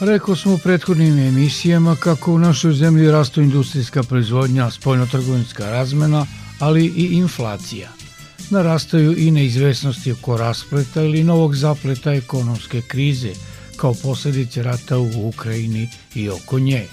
Rekao 0.00 0.36
smo 0.36 0.54
u 0.54 0.58
prethodnim 0.58 1.18
emisijama 1.18 1.96
kako 1.96 2.32
u 2.32 2.38
našoj 2.38 2.72
zemlji 2.72 3.10
rastu 3.10 3.42
industrijska 3.42 4.02
proizvodnja, 4.02 4.70
spoljnotrgovinska 4.70 5.70
razmena, 5.70 6.26
ali 6.58 6.86
i 6.86 7.04
inflacija. 7.04 7.88
Narastaju 8.50 9.18
i 9.18 9.30
neizvesnosti 9.30 10.12
oko 10.12 10.36
raspleta 10.36 11.02
ili 11.02 11.24
novog 11.24 11.56
zapleta 11.56 12.12
ekonomske 12.12 12.82
krize, 12.88 13.32
kao 13.76 13.94
posledice 13.94 14.62
rata 14.62 14.98
u 14.98 15.28
Ukrajini 15.28 15.88
i 16.14 16.28
oko 16.28 16.58
nje. 16.58 16.86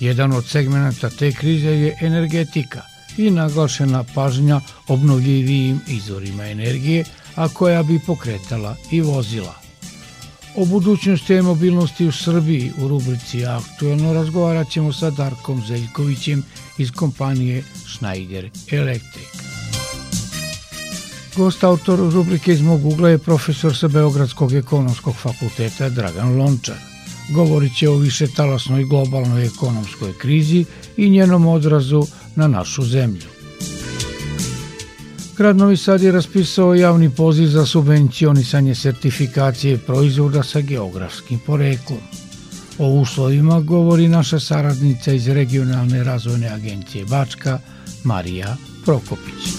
Jedan 0.00 0.32
od 0.32 0.46
segmenta 0.46 1.10
te 1.10 1.32
krize 1.32 1.70
je 1.70 1.98
energetika 2.00 2.82
i 3.16 3.30
naglašena 3.30 4.04
pažnja 4.14 4.60
obnovljivijim 4.88 5.80
izvorima 5.88 6.46
energije, 6.46 7.04
a 7.34 7.48
koja 7.48 7.82
bi 7.82 8.00
pokretala 8.06 8.76
i 8.90 9.00
vozila. 9.00 9.61
O 10.56 10.64
budućnosti 10.64 11.34
e 11.34 11.42
mobilnosti 11.42 12.06
u 12.06 12.12
Srbiji 12.12 12.72
u 12.78 12.88
rubrici 12.88 13.46
Aktuelno 13.46 14.12
razgovarat 14.12 14.70
ćemo 14.70 14.92
sa 14.92 15.10
Darkom 15.10 15.62
Zeljkovićem 15.66 16.44
iz 16.78 16.90
kompanije 16.90 17.64
Schneider 17.86 18.50
Electric. 18.70 19.26
Gost 21.36 21.64
autor 21.64 21.98
rubrike 21.98 22.52
iz 22.52 22.60
mog 22.60 22.86
ugla 22.86 23.08
je 23.08 23.18
profesor 23.18 23.76
sa 23.76 23.88
Beogradskog 23.88 24.52
ekonomskog 24.52 25.16
fakulteta 25.16 25.88
Dragan 25.88 26.38
Lončar. 26.38 26.76
Govorit 27.34 27.76
će 27.78 27.88
o 27.88 27.96
višetalasnoj 27.96 28.84
globalnoj 28.84 29.46
ekonomskoj 29.46 30.18
krizi 30.18 30.64
i 30.96 31.10
njenom 31.10 31.46
odrazu 31.46 32.06
na 32.36 32.48
našu 32.48 32.84
zemlju. 32.84 33.31
Grad 35.42 35.56
Novi 35.56 35.76
Sad 35.76 36.02
je 36.02 36.12
raspisao 36.12 36.74
javni 36.74 37.10
poziv 37.10 37.46
za 37.46 37.66
subvencionisanje 37.66 38.74
sertifikacije 38.74 39.78
proizvoda 39.78 40.42
sa 40.42 40.60
geografskim 40.60 41.38
poreklom. 41.46 41.98
O 42.78 42.88
uslovima 42.88 43.60
govori 43.60 44.08
naša 44.08 44.40
saradnica 44.40 45.12
iz 45.12 45.28
regionalne 45.28 46.04
razvojne 46.04 46.48
agencije 46.48 47.04
Bačka, 47.04 47.58
Marija 48.04 48.56
Prokopić. 48.84 49.50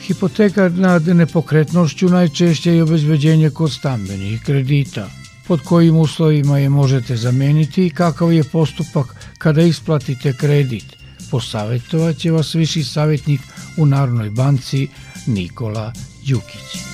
Hipoteka 0.00 0.68
nad 0.68 1.06
nepokretnošću 1.06 2.08
najčešće 2.08 2.74
je 2.74 2.82
obezbeđenje 2.82 3.50
kod 3.50 3.72
stambenih 3.72 4.42
kredita. 4.42 5.10
Pod 5.48 5.60
kojim 5.60 5.96
uslovima 5.96 6.58
je 6.58 6.68
možete 6.68 7.16
zameniti 7.16 7.86
i 7.86 7.90
kakav 7.90 8.32
je 8.32 8.44
postupak 8.44 9.16
kada 9.38 9.62
isplatite 9.62 10.32
kredit– 10.32 10.84
Posavetovat 11.30 12.16
će 12.16 12.30
vas 12.30 12.54
viši 12.54 12.84
savjetnik 12.84 13.40
u 13.76 13.86
Narodnoj 13.86 14.30
banci 14.30 14.88
Nikola 15.26 15.92
Đukić. 16.26 16.88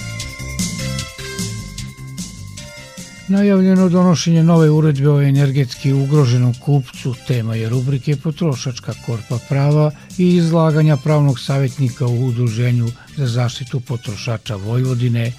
Najavljeno 3.28 3.88
donošenje 3.88 4.42
nove 4.42 4.70
uredbe 4.70 5.10
o 5.10 5.22
energetski 5.22 5.92
ugroženom 5.92 6.54
kupcu 6.54 7.14
tema 7.26 7.54
je 7.54 7.68
rubrike 7.68 8.16
Potrošačka 8.16 8.94
korpa 9.06 9.38
prava 9.48 9.90
i 10.18 10.28
izlaganja 10.36 10.96
pravnog 10.96 11.40
savjetnika 11.40 12.06
u 12.06 12.26
Udruženju 12.26 12.88
za 13.16 13.26
zaštitu 13.26 13.80
potrošača 13.80 14.56
Vojvodine 14.56 15.32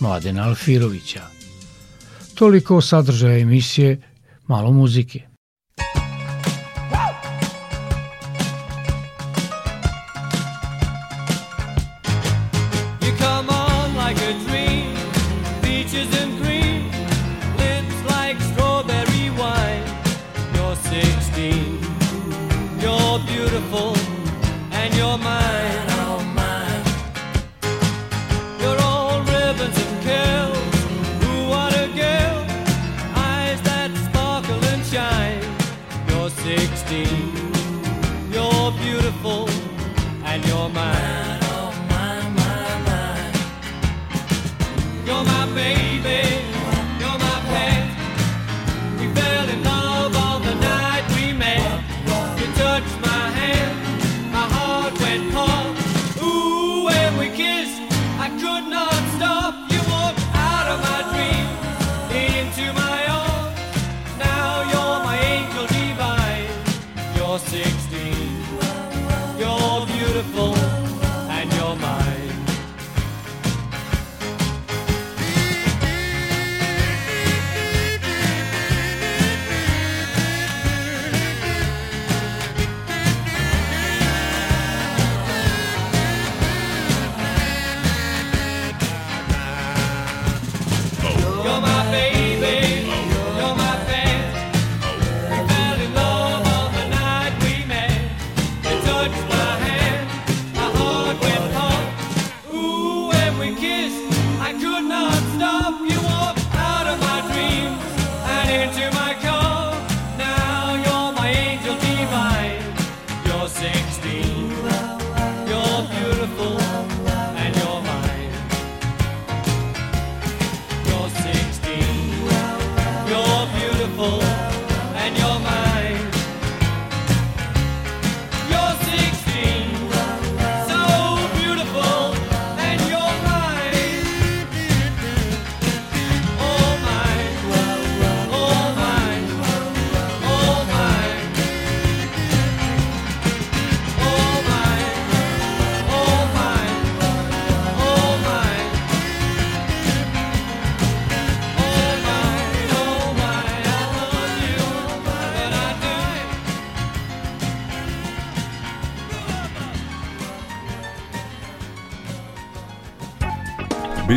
Mladena 0.00 0.42
Alfirovića. 0.42 1.22
Toliko 2.34 2.76
o 2.76 2.80
sadržaju 2.80 3.42
emisije, 3.42 4.00
malo 4.46 4.72
muzike. 4.72 5.31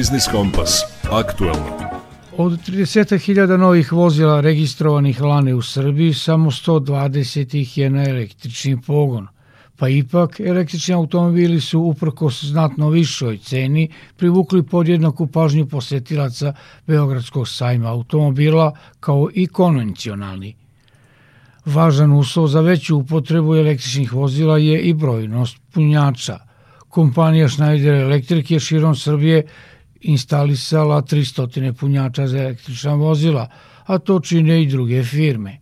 Biznis 0.05 0.27
Kompas. 0.31 0.83
Aktualno. 1.11 1.65
Od 2.37 2.51
30.000 2.67 3.57
novih 3.57 3.91
vozila 3.91 4.41
registrovanih 4.41 5.21
lane 5.21 5.53
u 5.53 5.61
Srbiji, 5.61 6.13
samo 6.13 6.51
120 6.51 7.55
ih 7.55 7.77
je 7.77 7.89
na 7.89 8.03
električni 8.09 8.81
pogon. 8.81 9.27
Pa 9.75 9.89
ipak, 9.89 10.39
električni 10.39 10.93
automobili 10.93 11.61
su 11.61 11.79
uprkos 11.79 12.43
znatno 12.43 12.89
višoj 12.89 13.37
ceni 13.37 13.89
privukli 14.17 14.63
podjednaku 14.63 15.27
pažnju 15.27 15.65
posetilaca 15.65 16.53
Beogradskog 16.87 17.47
sajma 17.47 17.89
automobila 17.89 18.73
kao 18.99 19.29
i 19.33 19.47
konvencionalni. 19.47 20.55
Važan 21.65 22.11
uslov 22.11 22.47
za 22.47 22.61
veću 22.61 22.97
upotrebu 22.97 23.55
električnih 23.55 24.13
vozila 24.13 24.57
je 24.57 24.81
i 24.81 24.93
brojnost 24.93 25.57
punjača. 25.73 26.39
Kompanija 26.89 27.49
Schneider 27.49 27.93
Electric 27.93 28.51
je 28.51 28.59
širom 28.59 28.95
Srbije 28.95 29.47
instalisala 30.01 31.01
300 31.01 31.73
punjača 31.73 32.27
za 32.27 32.37
električna 32.37 32.93
vozila, 32.93 33.47
a 33.85 33.97
to 33.97 34.19
čine 34.19 34.63
i 34.63 34.67
druge 34.67 35.03
firme. 35.03 35.57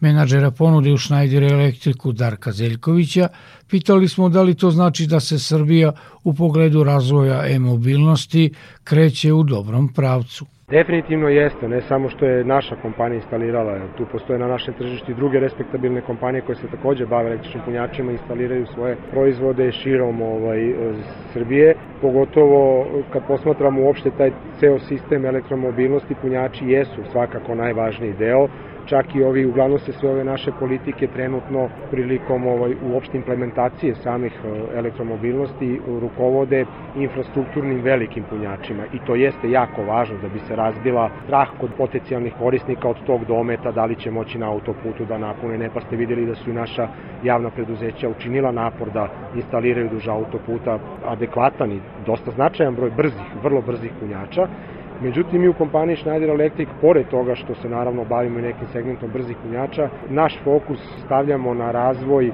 Menadžera 0.00 0.50
ponude 0.50 0.92
u 0.92 0.98
Schneider 0.98 1.42
Elektriku 1.42 2.12
Darka 2.12 2.52
Zeljkovića 2.52 3.28
pitali 3.68 4.08
smo 4.08 4.28
da 4.28 4.42
li 4.42 4.54
to 4.54 4.70
znači 4.70 5.06
da 5.06 5.20
se 5.20 5.38
Srbija 5.38 5.92
u 6.24 6.34
pogledu 6.34 6.84
razvoja 6.84 7.46
e-mobilnosti 7.46 8.52
kreće 8.84 9.32
u 9.32 9.42
dobrom 9.42 9.88
pravcu. 9.92 10.46
Definitivno 10.70 11.28
jeste, 11.28 11.68
ne 11.68 11.80
samo 11.80 12.08
što 12.08 12.26
je 12.26 12.44
naša 12.44 12.76
kompanija 12.76 13.16
instalirala, 13.16 13.78
tu 13.96 14.06
postoje 14.12 14.38
na 14.38 14.46
našem 14.46 14.74
tržištu 14.74 15.10
i 15.10 15.14
druge 15.14 15.40
respektabilne 15.40 16.00
kompanije 16.00 16.42
koje 16.42 16.56
se 16.56 16.66
takođe 16.66 17.06
bave 17.06 17.28
električnim 17.28 17.62
punjačima, 17.64 18.12
instaliraju 18.12 18.66
svoje 18.66 18.96
proizvode 19.10 19.72
širom 19.72 20.22
ovaj, 20.22 20.74
Srbije, 21.32 21.74
pogotovo 22.00 22.86
kad 23.12 23.22
posmatramo 23.26 23.82
uopšte 23.82 24.10
taj 24.10 24.30
ceo 24.60 24.78
sistem 24.78 25.24
elektromobilnosti, 25.24 26.14
punjači 26.22 26.64
jesu 26.66 27.04
svakako 27.12 27.54
najvažniji 27.54 28.12
deo, 28.12 28.48
čak 28.90 29.14
i 29.14 29.22
ovi, 29.22 29.46
uglavnom 29.46 29.78
se 29.78 29.92
sve 29.92 30.10
ove 30.10 30.24
naše 30.24 30.50
politike 30.60 31.06
trenutno 31.06 31.68
prilikom 31.90 32.46
ovaj, 32.46 32.74
uopšte 32.92 33.16
implementacije 33.16 33.94
samih 33.94 34.32
e, 34.44 34.78
elektromobilnosti 34.78 35.80
rukovode 36.00 36.64
infrastrukturnim 36.96 37.82
velikim 37.82 38.24
punjačima. 38.30 38.84
I 38.92 38.98
to 39.06 39.14
jeste 39.14 39.50
jako 39.50 39.82
važno 39.82 40.16
da 40.22 40.28
bi 40.28 40.38
se 40.38 40.56
razbila 40.56 41.10
strah 41.24 41.48
kod 41.60 41.70
potencijalnih 41.76 42.34
korisnika 42.38 42.88
od 42.88 42.96
tog 43.06 43.24
dometa, 43.24 43.72
da 43.72 43.84
li 43.84 43.96
će 43.96 44.10
moći 44.10 44.38
na 44.38 44.50
autoputu 44.50 45.04
da 45.04 45.18
napune, 45.18 45.58
ne 45.58 45.70
pa 45.74 45.80
ste 45.80 45.96
videli 45.96 46.26
da 46.26 46.34
su 46.34 46.50
i 46.50 46.52
naša 46.52 46.88
javna 47.24 47.50
preduzeća 47.50 48.08
učinila 48.08 48.52
napor 48.52 48.90
da 48.90 49.08
instaliraju 49.34 49.88
duž 49.88 50.08
autoputa 50.08 50.78
adekvatan 51.04 51.72
i 51.72 51.80
dosta 52.06 52.30
značajan 52.30 52.74
broj 52.74 52.90
brzih, 52.90 53.28
vrlo 53.42 53.60
brzih 53.60 53.92
punjača 54.00 54.48
Međutim, 55.02 55.40
mi 55.40 55.48
u 55.48 55.54
kompaniji 55.54 55.96
Schneider 55.96 56.30
Electric, 56.30 56.68
pored 56.80 57.06
toga 57.06 57.34
što 57.34 57.54
se 57.54 57.68
naravno 57.68 58.04
bavimo 58.04 58.38
i 58.38 58.42
nekim 58.42 58.66
segmentom 58.66 59.10
brzih 59.10 59.36
punjača, 59.42 59.88
naš 60.08 60.38
fokus 60.44 60.78
stavljamo 61.04 61.54
na 61.54 61.70
razvoj 61.70 62.32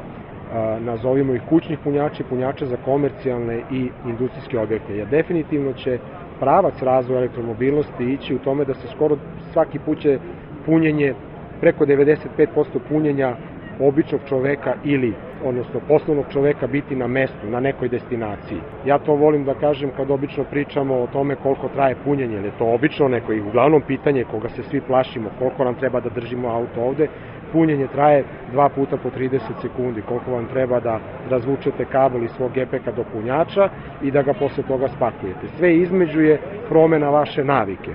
nazovimo 0.80 1.34
ih 1.34 1.42
kućnih 1.48 1.78
punjača 1.84 2.22
i 2.22 2.30
punjača 2.30 2.66
za 2.66 2.76
komercijalne 2.76 3.62
i 3.70 3.90
industrijske 4.04 4.58
objekte. 4.58 4.96
Jer 4.96 5.06
definitivno 5.08 5.72
će 5.72 5.98
pravac 6.40 6.82
razvoja 6.82 7.18
elektromobilnosti 7.18 8.04
ići 8.04 8.34
u 8.34 8.38
tome 8.38 8.64
da 8.64 8.74
se 8.74 8.88
skoro 8.88 9.16
svaki 9.52 9.78
put 9.78 9.98
će 9.98 10.18
punjenje, 10.66 11.14
preko 11.60 11.84
95% 11.84 12.78
punjenja 12.88 13.36
običnog 13.80 14.20
čoveka 14.28 14.74
ili 14.84 15.14
odnosno 15.48 15.80
poslovnog 15.88 16.24
čoveka 16.32 16.66
biti 16.66 16.96
na 16.96 17.06
mestu, 17.06 17.46
na 17.50 17.60
nekoj 17.60 17.88
destinaciji. 17.88 18.58
Ja 18.84 18.98
to 18.98 19.14
volim 19.14 19.44
da 19.44 19.54
kažem 19.54 19.90
kad 19.96 20.10
obično 20.10 20.44
pričamo 20.44 20.94
o 20.94 21.06
tome 21.06 21.36
koliko 21.36 21.68
traje 21.68 21.96
punjenje, 22.04 22.34
jer 22.34 22.44
je 22.44 22.58
to 22.58 22.64
obično 22.64 23.08
neko 23.08 23.32
i 23.32 23.40
uglavnom 23.40 23.82
pitanje 23.86 24.24
koga 24.24 24.48
se 24.48 24.62
svi 24.62 24.80
plašimo, 24.80 25.30
koliko 25.38 25.64
nam 25.64 25.74
treba 25.74 26.00
da 26.00 26.08
držimo 26.08 26.48
auto 26.48 26.80
ovde, 26.80 27.08
punjenje 27.52 27.86
traje 27.86 28.24
dva 28.52 28.68
puta 28.68 28.96
po 28.96 29.10
30 29.18 29.40
sekundi, 29.62 30.02
koliko 30.02 30.30
vam 30.30 30.46
treba 30.46 30.80
da 30.80 31.00
razvučete 31.30 31.84
kabel 31.84 32.24
iz 32.24 32.30
svog 32.30 32.52
gepeka 32.52 32.92
do 32.92 33.04
punjača 33.12 33.68
i 34.02 34.10
da 34.10 34.22
ga 34.22 34.32
posle 34.32 34.62
toga 34.62 34.88
spakujete. 34.88 35.46
Sve 35.58 35.76
između 35.76 36.20
je 36.20 36.40
promena 36.68 37.10
vaše 37.10 37.44
navike 37.44 37.90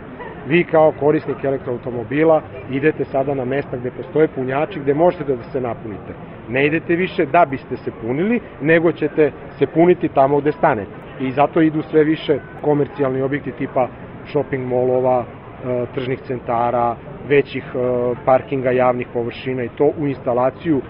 vi 0.47 0.63
kao 0.63 0.93
korisnik 0.99 1.43
elektroautomobila 1.43 2.41
idete 2.71 3.05
sada 3.05 3.33
na 3.33 3.45
mesta 3.45 3.77
gde 3.77 3.91
postoje 3.91 4.27
punjači 4.27 4.79
gde 4.79 4.93
možete 4.93 5.35
da 5.35 5.43
se 5.43 5.61
napunite. 5.61 6.13
Ne 6.51 6.65
idete 6.65 6.95
više 6.95 7.25
da 7.25 7.45
biste 7.45 7.77
se 7.77 7.91
punili, 8.01 8.39
nego 8.61 8.91
ćete 8.91 9.31
se 9.57 9.67
puniti 9.67 10.07
tamo 10.07 10.39
gde 10.39 10.51
stanete. 10.51 10.91
I 11.19 11.31
zato 11.31 11.61
idu 11.61 11.81
sve 11.81 12.03
više 12.03 12.39
komercijalni 12.61 13.21
objekti 13.21 13.51
tipa 13.51 13.87
shopping 14.31 14.67
molova, 14.67 15.23
e, 15.23 15.85
tržnih 15.93 16.19
centara, 16.19 16.95
većih 17.27 17.63
e, 17.75 17.77
parkinga 18.25 18.71
javnih 18.71 19.07
površina 19.13 19.63
i 19.63 19.69
to 19.77 19.91
u 19.97 20.07
instalaciju 20.07 20.77
e, 20.77 20.81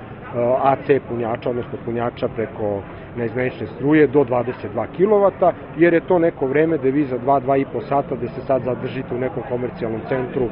AC 0.61 1.01
punjača, 1.09 1.49
odnosno 1.49 1.77
punjača 1.85 2.27
preko 2.27 2.81
neizmenične 3.17 3.67
struje 3.67 4.07
do 4.07 4.19
22 4.19 4.85
kW, 4.97 5.51
jer 5.77 5.93
je 5.93 6.07
to 6.07 6.19
neko 6.19 6.45
vreme 6.47 6.77
da 6.77 6.89
vi 6.89 7.03
za 7.05 7.17
2-2,5 7.17 7.65
sata 7.89 8.15
da 8.15 8.27
se 8.27 8.41
sad 8.41 8.61
zadržite 8.63 9.15
u 9.15 9.19
nekom 9.19 9.43
komercijalnom 9.49 10.01
centru, 10.09 10.45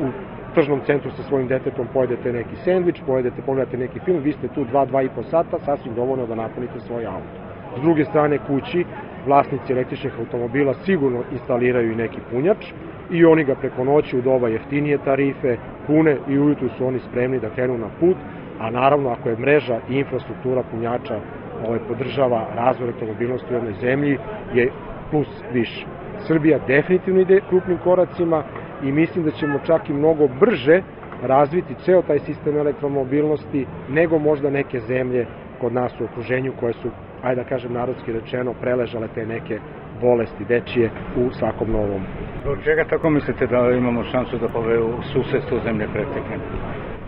u 0.00 0.29
tržnom 0.54 0.80
centru 0.86 1.10
sa 1.10 1.22
svojim 1.22 1.48
detetom 1.48 1.86
pojedete 1.92 2.32
neki 2.32 2.56
sendvič, 2.64 3.02
pojedete, 3.06 3.42
pogledate 3.42 3.76
neki 3.76 3.98
film, 4.04 4.22
vi 4.22 4.32
ste 4.32 4.48
tu 4.48 4.64
2-2,5 4.64 5.22
sata, 5.30 5.58
sasvim 5.58 5.94
dovoljno 5.94 6.26
da 6.26 6.34
napunite 6.34 6.80
svoj 6.80 7.06
auto. 7.06 7.36
S 7.78 7.80
druge 7.80 8.04
strane 8.04 8.38
kući, 8.46 8.84
vlasnici 9.26 9.72
električnih 9.72 10.12
automobila 10.18 10.74
sigurno 10.74 11.22
instaliraju 11.32 11.92
i 11.92 11.96
neki 11.96 12.20
punjač 12.30 12.66
i 13.10 13.24
oni 13.24 13.44
ga 13.44 13.54
preko 13.54 13.84
noći 13.84 14.18
u 14.18 14.22
doba 14.22 14.48
jeftinije 14.48 14.98
tarife 15.04 15.56
pune 15.86 16.16
i 16.28 16.38
ujutru 16.38 16.68
su 16.68 16.86
oni 16.86 16.98
spremni 16.98 17.40
da 17.40 17.50
krenu 17.50 17.78
na 17.78 17.88
put, 18.00 18.16
a 18.58 18.70
naravno 18.70 19.10
ako 19.10 19.28
je 19.28 19.36
mreža 19.36 19.80
i 19.88 19.94
infrastruktura 19.94 20.62
punjača 20.70 21.20
ovaj, 21.66 21.78
podržava 21.88 22.46
razvoj 22.56 22.88
elektromobilnosti 22.88 23.46
u 23.50 23.56
jednoj 23.56 23.72
zemlji 23.72 24.18
je 24.54 24.70
plus 25.10 25.28
više. 25.52 25.86
Srbija 26.18 26.58
definitivno 26.66 27.20
ide 27.20 27.40
krupnim 27.48 27.78
koracima 27.84 28.44
i 28.82 28.92
mislim 28.92 29.24
da 29.24 29.30
ćemo 29.30 29.58
čak 29.66 29.90
i 29.90 29.92
mnogo 29.92 30.28
brže 30.40 30.82
razviti 31.22 31.74
ceo 31.84 32.02
taj 32.02 32.18
sistem 32.18 32.56
elektromobilnosti 32.56 33.66
nego 33.88 34.18
možda 34.18 34.50
neke 34.50 34.80
zemlje 34.80 35.26
kod 35.60 35.72
nas 35.72 36.00
u 36.00 36.04
okruženju 36.04 36.52
koje 36.60 36.72
su, 36.72 36.88
ajde 37.22 37.42
da 37.42 37.48
kažem 37.48 37.72
narodski 37.72 38.12
rečeno, 38.12 38.54
preležale 38.60 39.08
te 39.14 39.26
neke 39.26 39.58
bolesti 40.00 40.44
dečije 40.44 40.90
u 41.16 41.30
svakom 41.30 41.70
novom. 41.70 42.02
Zbog 42.42 42.56
čega 42.64 42.84
tako 42.84 43.10
mislite 43.10 43.46
da 43.46 43.72
imamo 43.72 44.04
šansu 44.04 44.38
da 44.38 44.48
pove 44.48 44.78
u 44.82 45.02
susedstvu 45.02 45.58
zemlje 45.64 45.86
pretekne? 45.92 46.38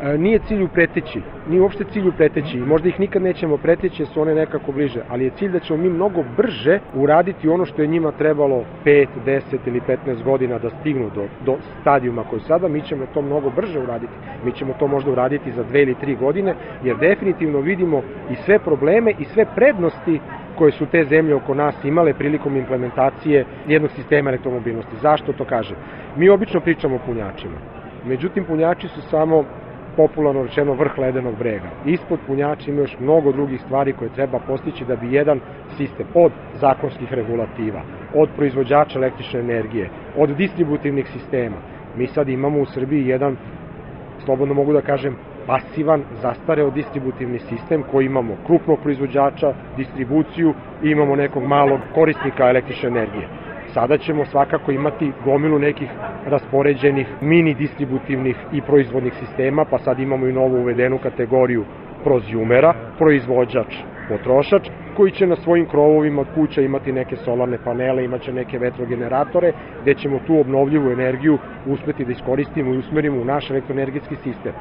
Nije 0.03 0.39
cilj 0.39 0.69
preteći, 0.69 1.21
nije 1.49 1.63
uopšte 1.63 1.85
cilj 1.85 2.11
preteći 2.17 2.59
možda 2.59 2.89
ih 2.89 3.01
nikad 3.01 3.23
nećemo 3.23 3.57
preteći 3.57 4.03
jer 4.03 4.09
su 4.09 4.21
one 4.21 4.35
nekako 4.35 4.73
bliže, 4.73 5.01
ali 5.09 5.25
je 5.25 5.31
cilj 5.31 5.53
da 5.53 5.59
ćemo 5.59 5.83
mi 5.83 5.89
mnogo 5.89 6.25
brže 6.37 6.79
uraditi 6.95 7.49
ono 7.49 7.65
što 7.65 7.83
je 7.83 7.89
njima 7.89 8.13
trebalo 8.13 8.65
5, 8.85 9.07
10 9.27 9.57
ili 9.67 9.81
15 9.81 10.23
godina 10.25 10.59
da 10.59 10.71
stignu 10.71 11.11
do, 11.15 11.25
do 11.47 11.57
stadijuma 11.81 12.25
koji 12.25 12.41
sada, 12.41 12.69
mi 12.69 12.83
ćemo 12.83 13.07
to 13.15 13.23
mnogo 13.23 13.51
brže 13.51 13.79
uraditi. 13.79 14.13
Mi 14.45 14.53
ćemo 14.53 14.75
to 14.79 14.87
možda 14.87 15.11
uraditi 15.11 15.53
za 15.53 15.65
2 15.65 15.83
ili 15.83 15.95
3 15.95 16.19
godine, 16.19 16.55
jer 16.85 16.97
definitivno 16.97 17.61
vidimo 17.61 18.03
i 18.31 18.35
sve 18.35 18.59
probleme 18.59 19.13
i 19.19 19.25
sve 19.25 19.47
prednosti 19.55 20.21
koje 20.59 20.73
su 20.73 20.87
te 20.87 21.05
zemlje 21.05 21.35
oko 21.35 21.55
nas 21.55 21.85
imale 21.85 22.15
prilikom 22.15 22.57
implementacije 22.57 23.45
jednog 23.67 23.91
sistema 23.91 24.31
elektromobilnosti. 24.31 24.97
Zašto 25.03 25.33
to 25.33 25.45
kažem? 25.45 25.77
Mi 26.17 26.29
obično 26.29 26.61
pričamo 26.61 26.97
o 26.97 27.07
punjačima. 27.07 27.57
Međutim, 28.07 28.45
punjači 28.45 28.89
su 28.89 29.03
samo 29.03 29.45
popularno 29.97 30.43
rečeno 30.43 30.75
vrh 30.75 30.99
ledenog 30.99 31.39
brega. 31.39 31.71
Ispod 31.87 32.19
punjača 32.27 32.71
ima 32.71 32.81
još 32.81 32.99
mnogo 33.01 33.33
drugih 33.33 33.61
stvari 33.61 33.93
koje 33.93 34.11
treba 34.11 34.39
postići 34.39 34.85
da 34.85 34.97
bi 34.97 35.15
jedan 35.15 35.41
sistem 35.77 36.07
od 36.15 36.33
zakonskih 36.61 37.13
regulativa, 37.13 37.83
od 38.15 38.29
proizvođača 38.37 38.99
električne 38.99 39.41
energije, 39.41 39.89
od 40.17 40.37
distributivnih 40.37 41.09
sistema. 41.09 41.57
Mi 41.97 42.07
sad 42.07 42.29
imamo 42.29 42.61
u 42.61 42.67
Srbiji 42.67 43.07
jedan, 43.07 43.37
slobodno 44.25 44.55
mogu 44.55 44.73
da 44.73 44.81
kažem, 44.81 45.17
pasivan, 45.47 46.05
zastareo 46.23 46.71
distributivni 46.71 47.39
sistem 47.39 47.83
koji 47.91 48.07
imamo 48.07 48.37
krupnog 48.47 48.79
proizvođača, 48.83 49.53
distribuciju 49.77 50.55
i 50.83 50.91
imamo 50.91 51.17
nekog 51.17 51.43
malog 51.43 51.81
korisnika 51.95 52.49
električne 52.49 52.89
energije. 52.89 53.42
Sada 53.75 53.99
ćemo 53.99 54.25
svakako 54.25 54.73
imati 54.73 55.13
gomilu 55.25 55.59
nekih 55.59 55.91
raspoređenih 56.27 57.07
mini 57.21 57.55
distributivnih 57.55 58.37
i 58.53 58.61
proizvodnih 58.61 59.15
sistema, 59.15 59.65
pa 59.65 59.79
sad 59.79 59.99
imamo 59.99 60.27
i 60.27 60.33
novu 60.33 60.61
uvedenu 60.61 60.99
kategoriju 60.99 61.65
prozjumera, 62.05 62.75
proizvođač, 62.99 63.75
potrošač, 64.09 64.69
koji 64.97 65.11
će 65.11 65.27
na 65.27 65.37
svojim 65.37 65.67
krovovima 65.67 66.21
od 66.21 66.27
kuća 66.35 66.61
imati 66.61 66.93
neke 66.93 67.17
solarne 67.17 67.59
panele, 67.65 68.05
imaće 68.05 68.33
neke 68.33 68.59
vetrogeneratore, 68.59 69.53
gde 69.83 69.95
ćemo 69.95 70.19
tu 70.27 70.41
obnovljivu 70.41 70.91
energiju 70.91 71.39
uspeti 71.67 72.05
da 72.05 72.13
iskoristimo 72.13 72.75
i 72.75 72.79
usmerimo 72.79 73.21
u 73.21 73.25
naš 73.25 73.51
elektroenergetski 73.51 74.17
sistem. 74.17 74.53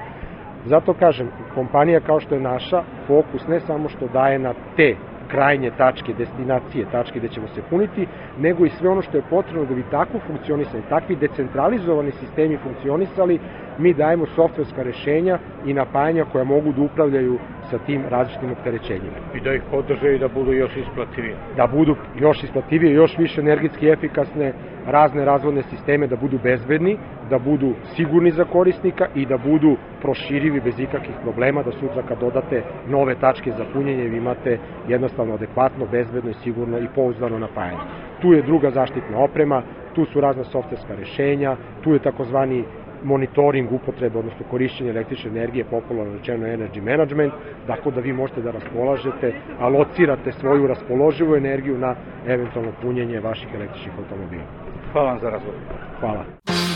Zato 0.65 0.93
kažem, 0.93 1.27
kompanija 1.55 1.99
kao 1.99 2.19
što 2.19 2.35
je 2.35 2.41
naša, 2.41 2.83
fokus 3.07 3.47
ne 3.47 3.59
samo 3.59 3.89
što 3.89 4.07
daje 4.07 4.39
na 4.39 4.53
te 4.75 5.10
krajnje 5.31 5.71
tačke, 5.77 6.13
destinacije, 6.13 6.85
tačke 6.91 7.19
gde 7.19 7.29
ćemo 7.29 7.47
se 7.47 7.61
puniti, 7.69 8.07
nego 8.37 8.65
i 8.65 8.69
sve 8.69 8.89
ono 8.89 9.01
što 9.01 9.17
je 9.17 9.29
potrebno 9.29 9.65
da 9.65 9.75
bi 9.75 9.83
tako 9.83 10.19
funkcionisali, 10.27 10.83
takvi 10.89 11.15
decentralizovani 11.15 12.11
sistemi 12.11 12.57
funkcionisali, 12.57 13.39
mi 13.77 13.93
dajemo 13.93 14.25
softverska 14.25 14.83
rešenja 14.83 15.39
i 15.65 15.73
napajanja 15.73 16.25
koja 16.31 16.43
mogu 16.43 16.71
da 16.71 16.81
upravljaju 16.81 17.39
sa 17.69 17.77
tim 17.77 18.03
različitim 18.09 18.51
opterećenjima. 18.51 19.17
I 19.35 19.39
da 19.39 19.53
ih 19.53 19.61
podrže 19.71 20.15
i 20.15 20.19
da 20.19 20.27
budu 20.27 20.53
još 20.53 20.77
isplativije. 20.77 21.35
Da 21.57 21.67
budu 21.67 21.95
još 22.19 22.43
isplativije, 22.43 22.93
još 22.93 23.17
više 23.17 23.41
energetski 23.41 23.87
efikasne, 23.89 24.53
razne 24.87 25.25
razvodne 25.25 25.63
sisteme 25.63 26.07
da 26.07 26.15
budu 26.15 26.39
bezbedni, 26.43 26.97
da 27.29 27.39
budu 27.39 27.73
sigurni 27.95 28.31
za 28.31 28.43
korisnika 28.43 29.07
i 29.15 29.25
da 29.25 29.37
budu 29.37 29.75
proširivi 30.01 30.61
bez 30.61 30.79
ikakvih 30.79 31.15
problema, 31.23 31.63
da 31.63 31.71
sutra 31.71 32.03
kad 32.07 32.19
dodate 32.19 32.63
nove 32.87 33.15
tačke 33.15 33.51
za 33.51 33.65
punjenje 33.73 34.03
vi 34.03 34.17
imate 34.17 34.57
jednostavno 34.87 35.33
adekvatno, 35.33 35.85
bezbedno 35.91 36.31
i 36.31 36.33
sigurno 36.43 36.79
i 36.79 36.87
pouzdano 36.95 37.39
napajanje. 37.39 37.79
Tu 38.21 38.33
je 38.33 38.41
druga 38.41 38.71
zaštitna 38.71 39.17
oprema, 39.19 39.61
tu 39.93 40.05
su 40.05 40.21
razna 40.21 40.43
softverska 40.43 40.95
rešenja, 40.95 41.55
tu 41.83 41.93
je 41.93 41.99
takozvani 41.99 42.63
monitoring 43.03 43.71
upotrebe, 43.71 44.19
odnosno 44.19 44.45
korišćenje 44.49 44.89
električne 44.89 45.29
energije, 45.29 45.65
popularno 45.65 46.13
rečeno 46.13 46.45
energy 46.47 46.81
management, 46.81 47.33
dakle 47.67 47.91
da 47.91 48.01
vi 48.01 48.13
možete 48.13 48.41
da 48.41 48.51
raspolažete, 48.51 49.33
alocirate 49.59 50.31
svoju 50.31 50.67
raspoloživu 50.67 51.35
energiju 51.35 51.77
na 51.77 51.95
eventualno 52.27 52.71
punjenje 52.81 53.19
vaših 53.19 53.47
električnih 53.55 53.93
automobila. 53.97 54.43
Hvala 54.91 55.09
vam 55.09 55.19
za 55.19 55.29
razgovor. 55.29 55.59
Hvala. 55.99 56.70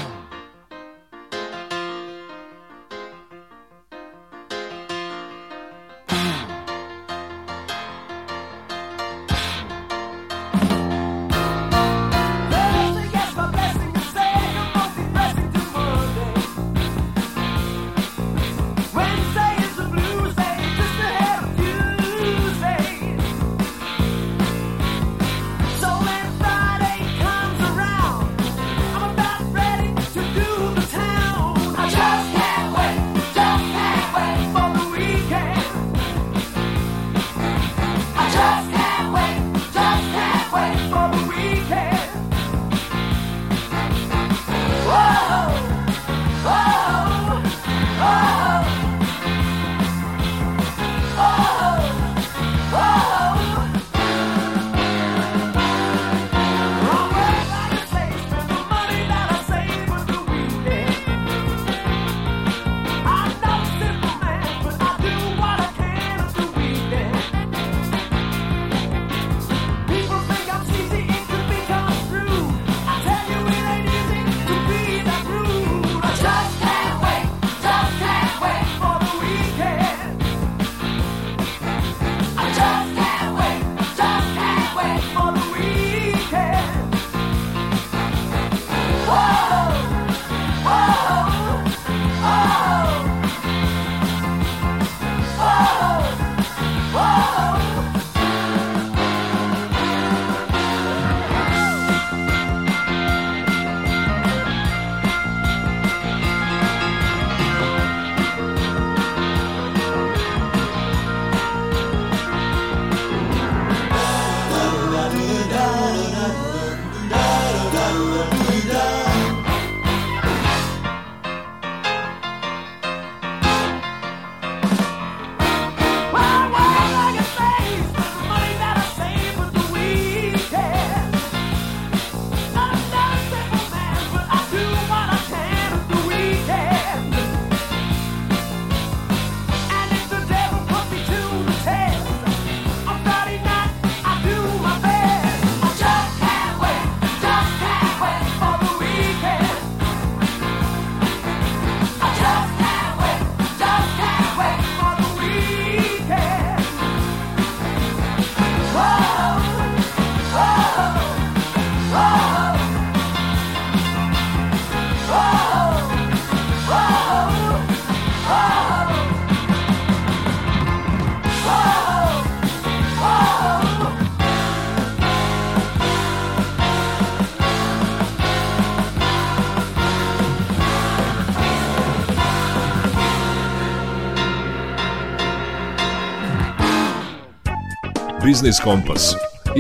Biznis 188.45 188.63
Kompas 188.63 189.03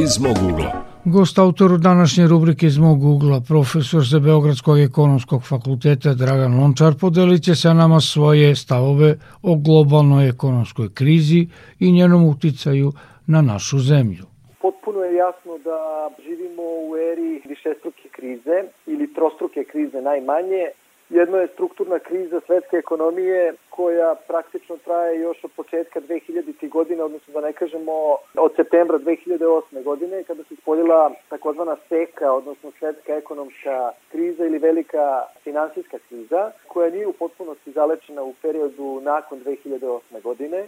iz 0.03 0.11
mog 0.25 0.37
ugla. 0.49 0.71
Gost 1.05 1.39
autoru 1.39 1.77
današnje 1.77 2.27
rubrike 2.27 2.65
iz 2.65 2.77
mog 2.77 3.03
ugla, 3.03 3.37
profesor 3.47 4.01
sa 4.11 4.19
Beogradskog 4.19 4.79
ekonomskog 4.79 5.41
fakulteta 5.51 6.13
Dragan 6.13 6.53
Lončar, 6.59 6.93
podelit 7.01 7.41
će 7.43 7.55
sa 7.55 7.73
nama 7.73 7.99
svoje 7.99 8.55
stavove 8.55 9.09
o 9.49 9.51
globalnoj 9.65 10.29
ekonomskoj 10.29 10.87
krizi 10.99 11.41
i 11.79 11.91
njenom 11.91 12.21
uticaju 12.33 12.91
na 13.27 13.41
našu 13.41 13.77
zemlju. 13.79 14.25
Potpuno 14.61 14.99
je 15.03 15.15
jasno 15.15 15.53
da 15.69 15.79
živimo 16.25 16.63
u 16.87 16.89
eri 17.11 17.31
višestruke 17.51 18.07
krize 18.17 18.57
ili 18.87 19.13
trostruke 19.13 19.63
krize 19.71 20.01
najmanje, 20.01 20.63
Jedno 21.09 21.37
je 21.37 21.47
strukturna 21.47 21.99
kriza 21.99 22.41
svetske 22.45 22.77
ekonomije 22.77 23.53
koja 23.69 24.15
praktično 24.27 24.77
traje 24.77 25.19
još 25.19 25.43
od 25.43 25.51
početka 25.55 26.01
2000. 26.01 26.69
godine, 26.69 27.03
odnosno 27.03 27.33
da 27.33 27.41
ne 27.41 27.53
kažemo 27.53 27.91
od 28.37 28.51
septembra 28.55 28.99
2008. 28.99 29.83
godine, 29.83 30.23
kada 30.23 30.43
se 30.43 30.53
ispoljila 30.53 31.11
takozvana 31.29 31.75
seka, 31.89 32.31
odnosno 32.31 32.71
svetska 32.79 33.15
ekonomska 33.15 33.91
kriza 34.11 34.45
ili 34.45 34.57
velika 34.57 35.23
finansijska 35.43 35.97
kriza, 36.07 36.51
koja 36.67 36.89
nije 36.89 37.07
u 37.07 37.13
potpunosti 37.13 37.71
zalečena 37.71 38.23
u 38.23 38.33
periodu 38.41 39.01
nakon 39.01 39.39
2008. 39.39 40.21
godine. 40.21 40.67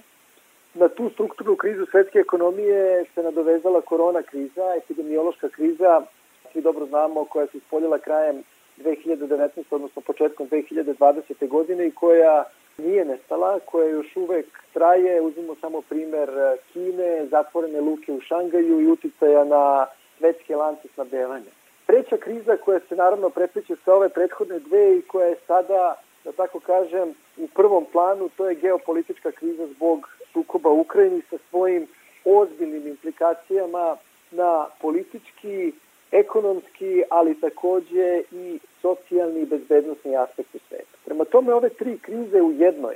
Na 0.74 0.88
tu 0.88 1.10
strukturnu 1.10 1.56
krizu 1.56 1.86
svetske 1.86 2.20
ekonomije 2.20 3.06
se 3.15 3.24
nadovezala 3.24 3.82
korona 3.82 4.22
kriza, 4.22 4.75
epidemiološka 4.77 5.50
kriza, 5.50 6.01
svi 6.51 6.62
dobro 6.62 6.86
znamo, 6.86 7.25
koja 7.25 7.48
se 7.48 7.58
ispoljila 7.58 7.98
krajem 7.98 8.44
2019. 8.78 9.64
odnosno 9.72 10.02
početkom 10.02 10.50
2020. 10.50 11.48
godine 11.48 11.88
i 11.88 11.92
koja 11.92 12.44
nije 12.78 13.06
nestala, 13.06 13.60
koja 13.66 13.90
još 13.90 14.16
uvek 14.16 14.46
traje, 14.74 15.22
uzmimo 15.22 15.56
samo 15.56 15.82
primer 15.82 16.30
Kine, 16.74 17.26
zatvorene 17.26 17.82
luke 17.82 18.14
u 18.14 18.22
Šangaju 18.22 18.82
i 18.82 18.88
uticaja 18.88 19.44
na 19.44 19.86
svetske 20.18 20.56
lance 20.56 20.88
snabdevanja. 20.94 21.52
Treća 21.86 22.18
kriza 22.18 22.58
koja 22.58 22.80
se 22.80 22.96
naravno 22.96 23.30
prepliče 23.30 23.76
sa 23.86 23.94
ove 23.94 24.10
prethodne 24.10 24.60
dve 24.60 24.98
i 24.98 25.02
koja 25.02 25.28
je 25.28 25.36
sada, 25.48 25.96
da 26.24 26.32
tako 26.32 26.60
kažem, 26.60 27.14
u 27.38 27.48
prvom 27.48 27.86
planu, 27.92 28.30
to 28.38 28.50
je 28.50 28.56
geopolitička 28.56 29.32
kriza 29.32 29.68
zbog 29.68 30.10
sukoba 30.34 30.70
u 30.70 30.80
Ukrajini 30.80 31.22
sa 31.30 31.38
svojim 31.50 31.88
ozbiljnim 32.26 32.88
implikacijama 32.88 33.98
na 34.32 34.66
politički, 34.82 35.74
ekonomski, 36.12 37.04
ali 37.10 37.40
takođe 37.42 38.22
i 38.32 38.60
socijalni 38.82 39.42
i 39.42 39.46
bezbednostni 39.46 40.18
aspekt 40.18 40.56
u 40.56 40.60
svetu. 40.70 40.98
Prema 41.06 41.26
tome, 41.26 41.54
ove 41.54 41.70
tri 41.70 41.98
krize 41.98 42.42
u 42.42 42.52
jednoj, 42.52 42.96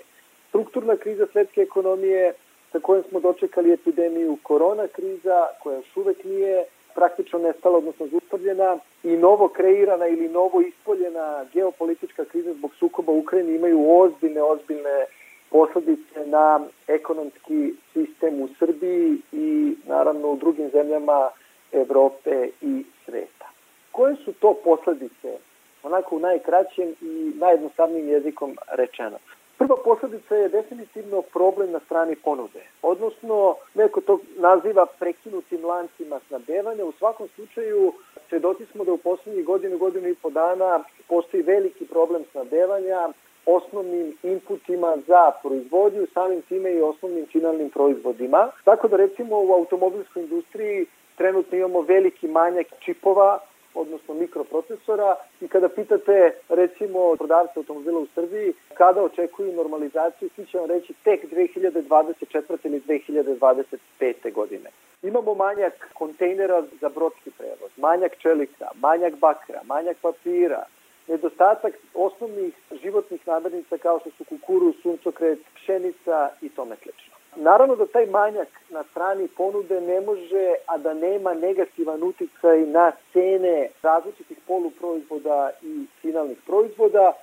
strukturna 0.49 0.95
kriza 0.95 1.27
svetske 1.31 1.61
ekonomije, 1.61 2.33
sa 2.71 2.79
kojom 2.79 3.03
smo 3.09 3.19
dočekali 3.19 3.73
epidemiju 3.73 4.37
korona 4.43 4.87
kriza, 4.87 5.47
koja 5.63 5.77
još 5.77 5.97
uvek 5.97 6.23
nije 6.23 6.65
praktično 6.95 7.39
nestala, 7.39 7.77
odnosno 7.77 8.07
zustavljena, 8.07 8.77
i 9.03 9.17
novo 9.17 9.47
kreirana 9.47 10.07
ili 10.07 10.29
novo 10.29 10.61
ispoljena 10.61 11.45
geopolitička 11.53 12.25
kriza 12.25 12.53
zbog 12.53 12.75
sukoba 12.75 13.11
u 13.11 13.19
Ukrajini 13.19 13.55
imaju 13.55 13.99
ozbiljne, 13.99 14.41
ozbiljne 14.41 15.05
posledice 15.49 16.25
na 16.25 16.59
ekonomski 16.87 17.73
sistem 17.93 18.41
u 18.41 18.47
Srbiji 18.59 19.17
i 19.31 19.75
naravno 19.87 20.31
u 20.31 20.35
drugim 20.35 20.69
zemljama 20.69 21.29
Evrope 21.71 22.49
i 22.61 22.83
sveta. 23.05 23.49
Koje 23.91 24.15
su 24.15 24.33
to 24.33 24.53
posledice, 24.63 25.37
onako 25.83 26.15
u 26.15 26.19
najkraćem 26.19 26.95
i 27.01 27.31
najjednostavnijim 27.35 28.09
jezikom 28.09 28.57
rečeno? 28.71 29.17
Prva 29.57 29.75
posledica 29.83 30.35
je 30.35 30.49
definitivno 30.49 31.21
problem 31.21 31.71
na 31.71 31.79
strani 31.79 32.15
ponude, 32.15 32.61
odnosno 32.81 33.55
neko 33.73 34.01
to 34.01 34.19
naziva 34.37 34.85
prekinutim 34.99 35.65
lancima 35.65 36.19
snabdevanja. 36.27 36.85
U 36.85 36.91
svakom 36.91 37.27
slučaju 37.35 37.93
svedoci 38.29 38.65
smo 38.65 38.83
da 38.83 38.93
u 38.93 38.97
poslednjih 38.97 39.45
godinu, 39.45 39.77
godinu 39.77 40.07
i 40.07 40.15
po 40.15 40.29
dana 40.29 40.83
postoji 41.07 41.43
veliki 41.43 41.85
problem 41.85 42.23
snabdevanja 42.31 43.09
osnovnim 43.45 44.17
inputima 44.23 44.97
za 45.07 45.31
proizvodnju, 45.43 46.07
samim 46.13 46.41
time 46.41 46.73
i 46.73 46.81
osnovnim 46.81 47.25
finalnim 47.25 47.69
proizvodima. 47.69 48.51
Tako 48.63 48.87
da 48.87 48.97
recimo 48.97 49.41
u 49.41 49.53
automobilskoj 49.53 50.23
industriji 50.23 50.85
trenutno 51.21 51.57
imamo 51.57 51.81
veliki 51.81 52.27
manjak 52.27 52.67
čipova, 52.79 53.39
odnosno 53.73 54.13
mikroprocesora 54.13 55.15
i 55.41 55.47
kada 55.47 55.69
pitate 55.69 56.31
recimo 56.49 57.15
prodavce 57.15 57.59
automobila 57.59 57.99
u 57.99 58.07
Srbiji 58.15 58.53
kada 58.73 59.03
očekuju 59.03 59.53
normalizaciju, 59.53 60.29
svi 60.35 60.45
će 60.45 60.57
vam 60.57 60.69
reći 60.69 60.93
tek 61.03 61.31
2024. 61.31 62.57
ili 62.63 62.81
2025. 62.87 64.33
godine. 64.33 64.69
Imamo 65.03 65.35
manjak 65.35 65.89
kontejnera 65.93 66.63
za 66.81 66.89
brodski 66.89 67.31
prevoz, 67.37 67.71
manjak 67.77 68.17
čelika, 68.17 68.67
manjak 68.75 69.13
bakra, 69.15 69.61
manjak 69.63 69.97
papira, 70.01 70.63
nedostatak 71.07 71.73
osnovnih 71.93 72.53
životnih 72.83 73.27
namirnica 73.27 73.77
kao 73.77 73.99
što 73.99 74.09
su 74.09 74.23
kukuru, 74.25 74.73
suncokret, 74.81 75.39
pšenica 75.55 76.29
i 76.41 76.49
tome 76.49 76.75
slično. 76.75 77.10
Naravno 77.35 77.75
da 77.75 77.85
taj 77.85 78.05
manjak 78.05 78.47
na 78.69 78.83
strani 78.83 79.27
ponude 79.27 79.81
ne 79.81 80.01
može, 80.01 80.53
a 80.65 80.77
da 80.77 80.93
nema 80.93 81.33
negativan 81.33 82.03
uticaj 82.03 82.59
na 82.61 82.91
cene 83.13 83.69
različitih 83.83 84.37
poluproizvoda 84.47 85.49
i 85.61 85.85
finalnih 86.01 86.37
proizvoda 86.45 87.13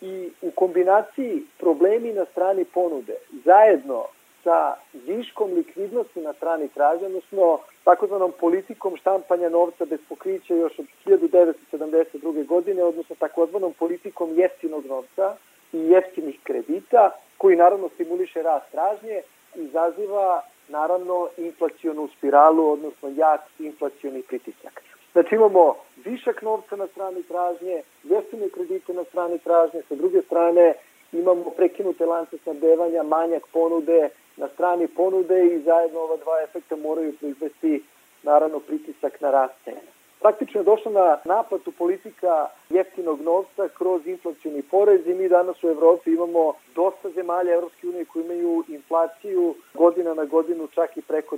i 0.00 0.30
u 0.42 0.50
kombinaciji 0.50 1.42
problemi 1.58 2.12
na 2.12 2.24
strani 2.24 2.64
ponude 2.64 3.14
zajedno 3.44 4.04
sa 4.44 4.74
viškom 4.92 5.52
likvidnosti 5.52 6.20
na 6.20 6.32
strani 6.32 6.68
tražnje, 6.68 7.06
odnosno 7.06 7.58
takozvanom 7.84 8.32
politikom 8.40 8.96
štampanja 8.96 9.48
novca 9.48 9.84
bez 9.84 10.00
pokrića 10.08 10.54
još 10.54 10.78
od 10.78 10.86
1972. 11.06 12.46
godine, 12.46 12.84
odnosno 12.84 13.16
takozvanom 13.18 13.72
politikom 13.72 14.38
jeftinog 14.38 14.86
novca 14.86 15.36
i 15.72 15.78
jeftinih 15.78 16.38
kredita, 16.42 17.10
koji 17.38 17.56
naravno 17.56 17.88
stimuliše 17.88 18.42
rast 18.42 18.70
tražnje, 18.70 19.22
izaziva 19.54 20.42
naravno 20.68 21.28
inflacionu 21.36 22.08
spiralu, 22.16 22.70
odnosno 22.70 23.08
jak 23.16 23.40
inflacioni 23.58 24.22
pritisak. 24.22 24.82
Znači 25.12 25.34
imamo 25.34 25.76
višak 26.04 26.42
novca 26.42 26.76
na 26.76 26.86
strani 26.86 27.22
tražnje, 27.22 27.82
jeftine 28.04 28.48
kredite 28.48 28.92
na 28.92 29.04
strani 29.04 29.38
tražnje, 29.38 29.82
sa 29.88 29.94
druge 29.94 30.22
strane 30.22 30.74
imamo 31.12 31.50
prekinute 31.50 32.06
lance 32.06 32.38
snabdevanja, 32.42 33.02
manjak 33.02 33.42
ponude 33.52 34.08
na 34.36 34.48
strani 34.48 34.88
ponude 34.88 35.46
i 35.46 35.62
zajedno 35.62 36.00
ova 36.00 36.16
dva 36.16 36.42
efekta 36.42 36.76
moraju 36.76 37.12
proizvesti 37.12 37.84
naravno 38.22 38.58
pritisak 38.58 39.20
na 39.20 39.30
rast 39.30 39.54
cena. 39.64 39.99
Praktično 40.20 40.60
je 40.60 40.64
došla 40.64 40.92
na 40.92 41.18
naplatu 41.24 41.72
politika 41.72 42.46
jeftinog 42.70 43.20
novca 43.20 43.68
kroz 43.78 44.06
inflacijni 44.06 44.62
porez 44.62 45.06
i 45.06 45.14
mi 45.14 45.28
danas 45.28 45.64
u 45.64 45.68
Evropi 45.68 46.10
imamo 46.10 46.52
dosta 46.74 47.10
zemalja 47.10 47.54
Evropske 47.54 47.88
unije 47.88 48.04
koji 48.04 48.24
imaju 48.24 48.64
inflaciju 48.68 49.54
godina 49.74 50.14
na 50.14 50.24
godinu 50.24 50.66
čak 50.66 50.96
i 50.96 51.02
preko 51.02 51.36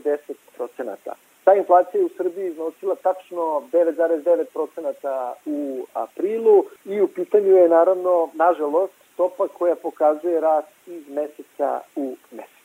10%. 0.58 0.96
Ta 1.44 1.54
inflacija 1.54 2.04
u 2.04 2.08
Srbiji 2.08 2.46
iznosila 2.46 2.94
tačno 2.94 3.42
9,9% 3.72 5.32
u 5.46 5.86
aprilu 5.94 6.64
i 6.84 7.00
u 7.00 7.08
pitanju 7.08 7.56
je 7.56 7.68
naravno, 7.68 8.28
nažalost, 8.34 8.94
stopa 9.14 9.48
koja 9.48 9.74
pokazuje 9.74 10.40
rast 10.40 10.68
iz 10.86 11.08
meseca 11.08 11.80
u 11.96 12.16
mesec. 12.30 12.61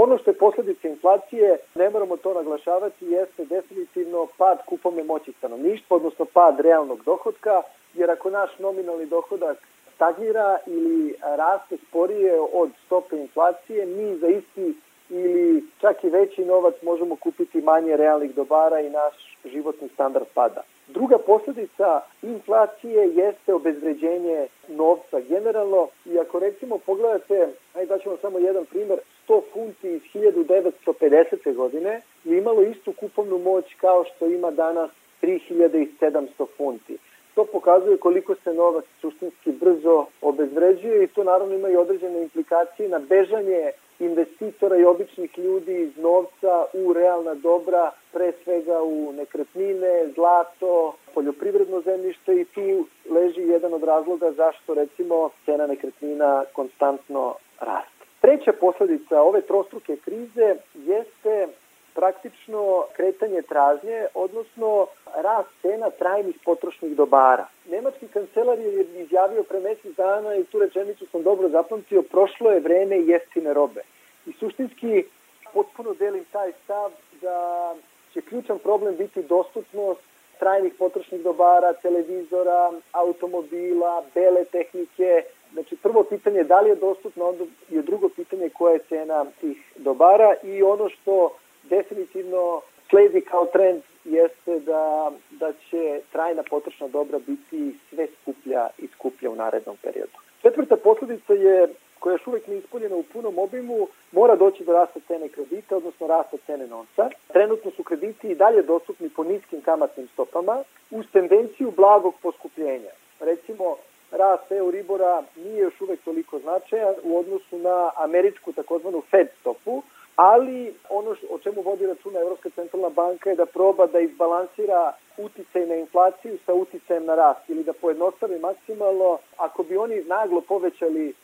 Ono 0.00 0.18
što 0.18 0.30
je 0.30 0.34
posledica 0.34 0.88
inflacije, 0.88 1.58
ne 1.74 1.90
moramo 1.90 2.16
to 2.16 2.34
naglašavati, 2.34 3.06
jeste 3.06 3.44
definitivno 3.44 4.26
pad 4.36 4.58
kupovne 4.66 5.04
moći 5.04 5.32
stanovništva, 5.32 5.96
odnosno 5.96 6.24
pad 6.24 6.60
realnog 6.60 7.04
dohodka, 7.04 7.62
jer 7.94 8.10
ako 8.10 8.30
naš 8.30 8.50
nominalni 8.58 9.06
dohodak 9.06 9.58
stagnira 9.94 10.58
ili 10.66 11.14
raste 11.22 11.76
sporije 11.88 12.40
od 12.52 12.70
stope 12.86 13.16
inflacije, 13.16 13.86
mi 13.86 14.16
za 14.16 14.28
isti 14.28 14.74
ili 15.10 15.64
čak 15.80 16.04
i 16.04 16.10
veći 16.10 16.44
novac 16.44 16.74
možemo 16.82 17.16
kupiti 17.16 17.60
manje 17.60 17.96
realnih 17.96 18.34
dobara 18.34 18.80
i 18.80 18.90
naš 18.90 19.36
životni 19.44 19.88
standard 19.94 20.26
pada. 20.34 20.62
Druga 20.88 21.18
posledica 21.18 22.00
inflacije 22.22 23.08
jeste 23.14 23.54
obezvređenje 23.54 24.46
novca 24.68 25.20
generalno 25.20 25.88
i 26.06 26.18
ako 26.18 26.38
recimo 26.38 26.78
pogledate, 26.78 27.48
ajde 27.74 27.86
daćemo 27.86 28.16
samo 28.16 28.38
jedan 28.38 28.64
primer, 28.64 28.98
100 29.28 29.40
funti 29.52 29.88
iz 29.88 30.02
1950. 30.14 31.54
godine 31.54 32.00
je 32.24 32.38
imalo 32.38 32.62
istu 32.62 32.92
kupovnu 32.92 33.38
moć 33.38 33.64
kao 33.80 34.04
što 34.04 34.26
ima 34.26 34.50
danas 34.50 34.90
3700 35.22 36.46
funti. 36.56 36.98
To 37.34 37.44
pokazuje 37.44 37.96
koliko 37.96 38.34
se 38.34 38.54
novac 38.54 38.84
suštinski 39.00 39.52
brzo 39.52 40.06
obezvređuje 40.22 41.04
i 41.04 41.06
to 41.06 41.24
naravno 41.24 41.54
ima 41.54 41.68
i 41.68 41.76
određene 41.76 42.22
implikacije 42.22 42.88
na 42.88 42.98
bežanje 42.98 43.70
investitora 43.98 44.76
i 44.76 44.84
običnih 44.84 45.38
ljudi 45.38 45.82
iz 45.82 45.96
novca 45.96 46.64
u 46.72 46.92
realna 46.92 47.34
dobra, 47.34 47.90
pre 48.12 48.32
svega 48.44 48.82
u 48.82 49.12
nekretnine, 49.12 50.08
zlato, 50.14 50.94
poljoprivredno 51.14 51.80
zemljište 51.80 52.40
i 52.40 52.44
tu 52.44 52.86
leži 53.14 53.40
jedan 53.40 53.74
od 53.74 53.82
razloga 53.82 54.32
zašto 54.32 54.74
recimo 54.74 55.30
cena 55.44 55.66
nekretnina 55.66 56.44
konstantno 56.52 57.34
raste. 57.60 57.97
Treća 58.20 58.52
posledica 58.52 59.22
ove 59.22 59.40
trostruke 59.40 59.96
krize 59.96 60.56
jeste 60.74 61.48
praktično 61.94 62.84
kretanje 62.96 63.42
tražnje, 63.42 64.06
odnosno 64.14 64.86
rast 65.16 65.48
cena 65.62 65.90
trajnih 65.90 66.36
potrošnih 66.44 66.96
dobara. 66.96 67.46
Nemački 67.70 68.08
kancelar 68.08 68.58
je 68.58 68.86
izjavio 68.96 69.42
pre 69.42 69.60
mesec 69.60 69.96
dana 69.96 70.34
i 70.34 70.44
tu 70.44 70.58
rečenicu 70.58 71.06
sam 71.06 71.22
dobro 71.22 71.48
zapamtio, 71.48 72.02
prošlo 72.02 72.50
je 72.50 72.60
vreme 72.60 72.96
jeftine 72.96 73.54
robe. 73.54 73.82
I 74.26 74.32
suštinski 74.32 75.04
potpuno 75.52 75.94
delim 75.94 76.24
taj 76.32 76.52
stav 76.64 76.90
da 77.20 77.74
će 78.12 78.20
ključan 78.20 78.58
problem 78.58 78.96
biti 78.96 79.22
dostupnost 79.22 80.00
trajnih 80.38 80.72
potrošnih 80.78 81.22
dobara, 81.22 81.72
televizora, 81.72 82.72
automobila, 82.92 84.04
bele 84.14 84.44
tehnike. 84.44 85.24
Znači 85.52 85.76
prvo 85.76 86.02
pitanje 86.02 86.38
je 86.38 86.44
da 86.44 86.60
li 86.60 86.68
je 86.68 86.76
dostupno, 86.76 87.28
onda 87.28 87.44
je 87.68 87.82
drugo 87.82 88.08
pitanje 88.08 88.48
koja 88.48 88.72
je 88.72 88.86
cena 88.88 89.24
tih 89.40 89.72
dobara 89.76 90.34
i 90.42 90.62
ono 90.62 90.88
što 90.88 91.30
definitivno 91.62 92.60
sledi 92.90 93.20
kao 93.20 93.46
trend 93.46 93.82
jeste 94.04 94.60
da, 94.60 95.12
da 95.30 95.52
će 95.52 96.00
trajna 96.12 96.42
potrošna 96.50 96.88
dobra 96.88 97.18
biti 97.26 97.78
sve 97.90 98.06
skuplja 98.06 98.68
i 98.78 98.86
skuplja 98.86 99.30
u 99.30 99.36
narednom 99.36 99.76
periodu. 99.82 100.18
Četvrta 100.42 100.76
posledica 100.76 101.32
je 101.32 101.68
koja 101.98 102.12
još 102.12 102.26
uvek 102.26 102.46
neispunjena 102.46 102.96
u 102.96 103.02
punom 103.02 103.38
obimu, 103.38 103.88
mora 104.12 104.36
doći 104.36 104.64
do 104.64 104.72
rasta 104.72 105.00
cene 105.06 105.28
kredita, 105.28 105.76
odnosno 105.76 106.06
rasta 106.06 106.36
cene 106.46 106.66
novca. 106.66 107.10
Trenutno 107.32 107.70
su 107.70 107.82
krediti 107.82 108.28
i 108.28 108.34
dalje 108.34 108.62
dostupni 108.62 109.10
po 109.10 109.24
niskim 109.24 109.60
kamatnim 109.60 110.08
stopama 110.12 110.62
uz 110.90 111.06
tendenciju 111.12 111.70
blagog 111.70 112.14
poskupljenja. 112.22 112.90
Recimo, 113.20 113.76
rast 114.10 114.52
Euribora 114.52 115.22
nije 115.36 115.58
još 115.58 115.80
uvek 115.80 116.00
toliko 116.04 116.38
značajan 116.38 116.94
u 117.02 117.18
odnosu 117.18 117.58
na 117.58 117.90
američku 117.96 118.52
takozvanu 118.52 119.02
Fed 119.10 119.28
stopu, 119.40 119.82
ali 120.16 120.74
ono 120.88 121.16
o 121.30 121.38
čemu 121.38 121.62
vodi 121.62 121.86
računa 121.86 122.20
Evropska 122.20 122.50
centralna 122.50 122.88
banka 122.88 123.30
je 123.30 123.36
da 123.36 123.46
proba 123.46 123.86
da 123.86 124.00
izbalansira 124.00 124.92
uticaj 125.18 125.66
na 125.66 125.74
inflaciju 125.74 126.38
sa 126.46 126.54
uticajem 126.54 127.04
na 127.04 127.14
rast 127.14 127.50
ili 127.50 127.64
da 127.64 127.72
pojednostavi 127.72 128.38
maksimalno. 128.38 129.18
Ako 129.36 129.62
bi 129.62 129.76
oni 129.76 130.04
naglo 130.04 130.40
povećali 130.40 131.14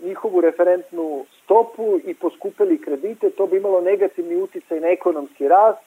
njihovu 0.00 0.40
referentnu 0.40 1.24
stopu 1.44 2.00
i 2.04 2.14
poskupili 2.14 2.80
kredite, 2.80 3.30
to 3.30 3.46
bi 3.46 3.56
imalo 3.56 3.80
negativni 3.80 4.36
uticaj 4.36 4.80
na 4.80 4.88
ekonomski 4.88 5.48
rast, 5.48 5.80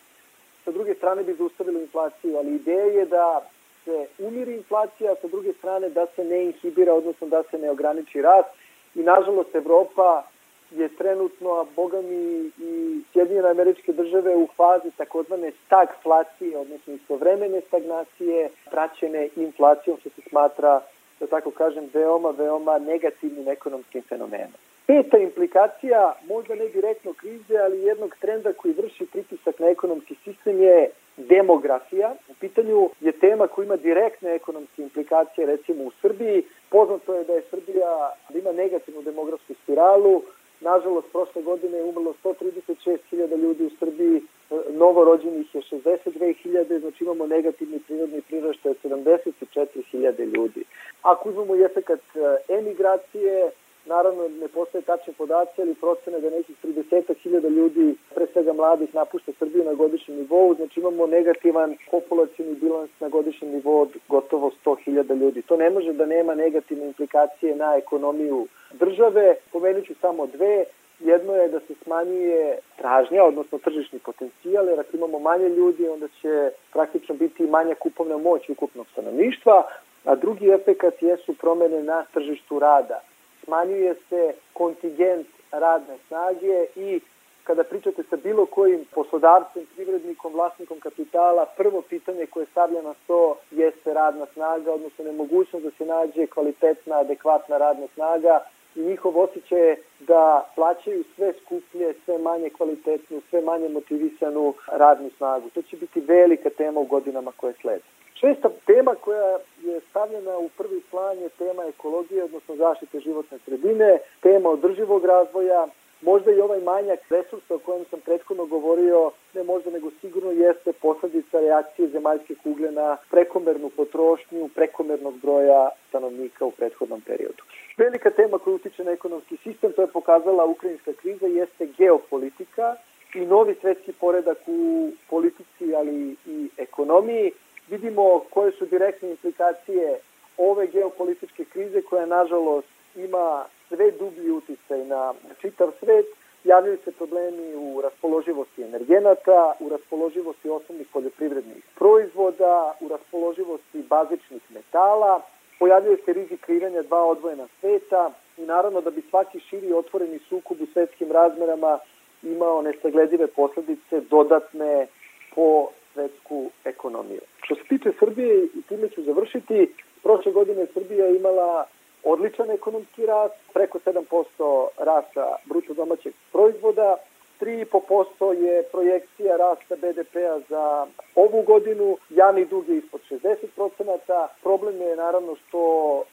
sa 0.65 0.71
druge 0.71 0.93
strane 0.95 1.23
bi 1.23 1.33
zaustavilo 1.33 1.79
inflaciju, 1.79 2.37
ali 2.37 2.55
ideja 2.55 2.85
je 2.85 3.05
da 3.05 3.49
se 3.85 4.07
umiri 4.19 4.53
inflacija, 4.53 5.11
a 5.11 5.15
sa 5.21 5.27
druge 5.27 5.53
strane 5.53 5.89
da 5.89 6.05
se 6.15 6.23
ne 6.23 6.43
inhibira, 6.43 6.93
odnosno 6.93 7.27
da 7.27 7.43
se 7.43 7.57
ne 7.57 7.69
ograniči 7.69 8.21
rast 8.21 8.49
i 8.95 8.99
nažalost 8.99 9.55
Evropa 9.55 10.23
je 10.71 10.89
trenutno, 10.89 11.49
a 11.53 11.65
boga 11.75 12.01
mi 12.01 12.51
i 12.59 13.01
Sjedinjene 13.13 13.49
američke 13.49 13.93
države 13.93 14.35
u 14.35 14.47
fazi 14.57 14.91
takozvane 14.97 15.51
stagflacije, 15.65 16.57
odnosno 16.57 16.93
istovremene 16.93 17.61
stagnacije, 17.61 18.49
praćene 18.71 19.29
inflacijom, 19.35 19.97
što 19.99 20.09
se 20.09 20.21
smatra, 20.29 20.81
da 21.19 21.27
tako 21.27 21.51
kažem, 21.51 21.89
veoma, 21.93 22.29
veoma 22.29 22.79
negativnim 22.79 23.47
ekonomskim 23.47 24.01
fenomenom. 24.01 24.59
Peta 24.87 25.17
implikacija, 25.17 26.15
možda 26.27 26.55
ne 26.55 26.67
direktno 26.67 27.13
krize, 27.13 27.57
ali 27.57 27.81
jednog 27.81 28.15
trenda 28.21 28.53
koji 28.53 28.73
vrši 28.73 29.05
pritisak 29.05 29.59
na 29.59 29.67
ekonomski 29.67 30.15
sistem 30.23 30.61
je 30.61 30.89
demografija. 31.17 32.13
U 32.29 32.33
pitanju 32.39 32.89
je 33.01 33.11
tema 33.11 33.47
koja 33.47 33.65
ima 33.65 33.75
direktne 33.75 34.35
ekonomske 34.35 34.81
implikacije, 34.81 35.47
recimo 35.47 35.83
u 35.83 35.91
Srbiji. 36.01 36.43
Poznato 36.69 37.15
je 37.15 37.23
da 37.23 37.33
je 37.33 37.41
Srbija 37.49 38.11
da 38.29 38.39
ima 38.39 38.51
negativnu 38.51 39.01
demografsku 39.01 39.53
spiralu, 39.63 40.21
Nažalost, 40.61 41.07
prošle 41.11 41.41
godine 41.41 41.77
je 41.77 41.83
umrlo 41.83 42.13
136.000 42.23 43.37
ljudi 43.37 43.65
u 43.65 43.69
Srbiji, 43.79 44.21
novorođenih 44.69 45.55
je 45.55 45.61
62.000, 45.61 46.79
znači 46.79 47.03
imamo 47.03 47.27
negativni 47.27 47.79
prirodni 47.79 48.21
priraštaj 48.21 48.71
od 48.71 48.77
74.000 48.83 50.35
ljudi. 50.35 50.63
Ako 51.01 51.29
uzmemo 51.29 51.55
i 51.55 51.61
efekat 51.61 51.99
e, 51.99 52.53
emigracije, 52.53 53.51
naravno 53.85 54.27
ne 54.41 54.47
postoje 54.47 54.81
tačne 54.81 55.13
podaci, 55.13 55.61
ali 55.61 55.73
procene 55.75 56.19
da 56.19 56.29
nekih 56.29 56.55
30.000 56.63 57.49
ljudi, 57.49 57.95
pre 58.15 58.27
svega 58.33 58.53
mladih, 58.53 58.95
napušta 58.95 59.31
Srbiju 59.39 59.63
na 59.63 59.73
godišnjem 59.73 60.17
nivou, 60.17 60.55
znači 60.55 60.79
imamo 60.79 61.07
negativan 61.07 61.75
populacijni 61.91 62.55
bilans 62.55 62.89
na 62.99 63.09
godišnjem 63.09 63.51
nivou 63.51 63.81
od 63.81 63.89
gotovo 64.09 64.51
100.000 64.65 65.15
ljudi. 65.15 65.41
To 65.41 65.57
ne 65.57 65.69
može 65.69 65.93
da 65.93 66.05
nema 66.05 66.35
negativne 66.35 66.85
implikacije 66.85 67.55
na 67.55 67.75
ekonomiju 67.75 68.47
države. 68.73 69.35
Pomenut 69.51 69.85
ću 69.85 69.93
samo 70.01 70.27
dve. 70.27 70.65
Jedno 70.99 71.35
je 71.35 71.47
da 71.49 71.59
se 71.59 71.73
smanjuje 71.83 72.59
tražnja, 72.77 73.23
odnosno 73.23 73.57
tržišni 73.57 73.99
potencijal, 73.99 74.67
jer 74.67 74.79
ako 74.79 74.97
imamo 74.97 75.19
manje 75.19 75.49
ljudi, 75.49 75.87
onda 75.87 76.07
će 76.21 76.51
praktično 76.73 77.15
biti 77.15 77.43
manja 77.43 77.75
kupovna 77.75 78.17
moć 78.17 78.49
ukupnog 78.49 78.87
stanovništva, 78.91 79.63
a 80.05 80.15
drugi 80.15 80.49
efekat 80.49 81.01
jesu 81.01 81.33
promene 81.33 81.83
na 81.83 82.05
tržištu 82.13 82.59
rada. 82.59 83.01
Smanjuje 83.45 83.95
se 84.09 84.33
kontingent 84.53 85.27
radne 85.51 85.97
snage 86.07 86.65
i 86.75 86.99
kada 87.43 87.63
pričate 87.63 88.03
sa 88.09 88.15
bilo 88.15 88.45
kojim 88.45 88.85
poslodavcem, 88.93 89.65
privrednikom, 89.75 90.33
vlasnikom 90.33 90.79
kapitala, 90.79 91.45
prvo 91.57 91.81
pitanje 91.81 92.25
koje 92.25 92.45
stavlja 92.45 92.81
na 92.81 92.93
sto 93.03 93.37
jeste 93.51 93.93
radna 93.93 94.25
snaga, 94.33 94.73
odnosno 94.73 95.05
nemogućnost 95.05 95.65
da 95.65 95.71
se 95.71 95.85
nađe 95.85 96.27
kvalitetna, 96.27 96.99
adekvatna 96.99 97.57
radna 97.57 97.87
snaga 97.93 98.39
i 98.75 98.79
njihov 98.79 99.19
osjećaj 99.19 99.59
je 99.59 99.81
da 99.99 100.49
plaćaju 100.55 101.03
sve 101.15 101.33
skuplje, 101.33 101.93
sve 102.05 102.17
manje 102.17 102.49
kvalitetnu, 102.49 103.21
sve 103.29 103.41
manje 103.41 103.69
motivisanu 103.69 104.53
radnu 104.67 105.09
snagu. 105.17 105.49
To 105.49 105.61
će 105.61 105.77
biti 105.77 105.99
velika 105.99 106.49
tema 106.49 106.79
u 106.79 106.85
godinama 106.85 107.31
koje 107.37 107.53
slede. 107.61 107.83
Šesta 108.19 108.49
tema 108.65 108.95
koja 108.95 109.37
je 109.63 109.79
stavljena 109.89 110.37
u 110.37 110.49
prvi 110.57 110.81
plan 110.91 111.17
je 111.17 111.29
tema 111.29 111.63
ekologije, 111.65 112.23
odnosno 112.23 112.55
zaštite 112.55 112.99
životne 112.99 113.37
sredine, 113.45 113.99
tema 114.21 114.49
održivog 114.49 115.05
razvoja, 115.05 115.67
Možda 116.01 116.31
i 116.31 116.39
ovaj 116.39 116.61
manjak 116.61 116.99
resursa 117.09 117.55
o 117.55 117.59
kojem 117.59 117.85
sam 117.89 117.99
prethodno 117.99 118.45
govorio, 118.45 119.11
ne 119.33 119.43
možda 119.43 119.71
nego 119.71 119.91
sigurno 120.01 120.31
jeste 120.31 120.73
posledica 120.73 121.39
reakcije 121.39 121.87
zemaljske 121.87 122.35
kugle 122.43 122.71
na 122.71 122.97
prekomernu 123.11 123.69
potrošnju, 123.69 124.49
prekomernog 124.55 125.13
broja 125.21 125.69
stanovnika 125.89 126.45
u 126.45 126.51
prethodnom 126.51 127.01
periodu. 127.01 127.43
Velika 127.77 128.09
tema 128.09 128.37
koja 128.37 128.55
utiče 128.55 128.83
na 128.83 128.91
ekonomski 128.91 129.37
sistem, 129.37 129.73
to 129.73 129.81
je 129.81 129.87
pokazala 129.87 130.45
ukrajinska 130.45 130.93
kriza, 130.93 131.27
jeste 131.27 131.67
geopolitika 131.77 132.75
i 133.15 133.19
novi 133.19 133.55
svetski 133.61 133.93
poredak 133.93 134.37
u 134.47 134.91
politici, 135.09 135.75
ali 135.75 136.15
i 136.25 136.49
ekonomiji. 136.57 137.31
Vidimo 137.69 138.21
koje 138.29 138.51
su 138.51 138.65
direktne 138.65 139.09
implikacije 139.09 139.99
ove 140.37 140.67
geopolitičke 140.67 141.45
krize 141.45 141.81
koja 141.81 142.05
nažalost 142.05 142.67
ima 142.95 143.45
sve 143.67 143.91
dublji 143.91 144.31
uticaj 144.31 144.85
na 144.85 145.13
čitav 145.41 145.71
svet, 145.79 146.05
javljaju 146.43 146.77
se 146.85 146.91
problemi 146.91 147.55
u 147.55 147.81
raspoloživosti 147.81 148.63
energenata, 148.63 149.53
u 149.59 149.69
raspoloživosti 149.69 150.49
osnovnih 150.49 150.87
poljoprivrednih 150.93 151.63
proizvoda, 151.75 152.73
u 152.79 152.87
raspoloživosti 152.87 153.83
bazičnih 153.89 154.41
metala, 154.49 155.21
pojavljuje 155.59 155.97
se 156.05 156.13
rizik 156.13 156.41
kreiranja 156.41 156.81
dva 156.81 157.05
odvojena 157.05 157.47
sveta 157.59 158.11
i 158.37 158.41
naravno 158.41 158.81
da 158.81 158.91
bi 158.91 159.01
svaki 159.09 159.39
širi 159.39 159.73
otvoreni 159.73 160.19
sukup 160.19 160.61
u 160.61 160.65
svetskim 160.73 161.11
razmerama 161.11 161.79
imao 162.23 162.61
nesagledive 162.61 163.27
posledice 163.27 163.99
dodatne 163.99 164.87
po 165.35 165.67
svetsku 165.95 166.49
ekonomiju. 166.65 167.21
Što 167.43 167.55
se 167.55 167.63
tiče 167.69 167.89
Srbije, 167.99 168.45
i 168.45 168.61
time 168.69 168.89
ću 168.89 169.03
završiti, 169.03 169.73
prošle 170.03 170.31
godine 170.31 170.65
Srbija 170.73 171.09
imala 171.09 171.65
odličan 172.03 172.51
ekonomski 172.51 173.05
rast, 173.05 173.35
preko 173.53 173.79
7% 173.79 174.67
rasta 174.77 175.35
bruto 175.45 175.73
domaćeg 175.73 176.13
proizvoda, 176.31 176.95
3,5% 177.41 178.31
je 178.31 178.63
projekcija 178.63 179.37
rasta 179.37 179.75
BDP-a 179.75 180.39
za 180.49 180.87
ovu 181.15 181.41
godinu, 181.41 181.97
javni 182.09 182.45
dug 182.45 182.69
je 182.69 182.77
ispod 182.77 183.01
60%, 183.09 184.27
problem 184.43 184.81
je 184.81 184.95
naravno 184.95 185.35
što 185.35 185.61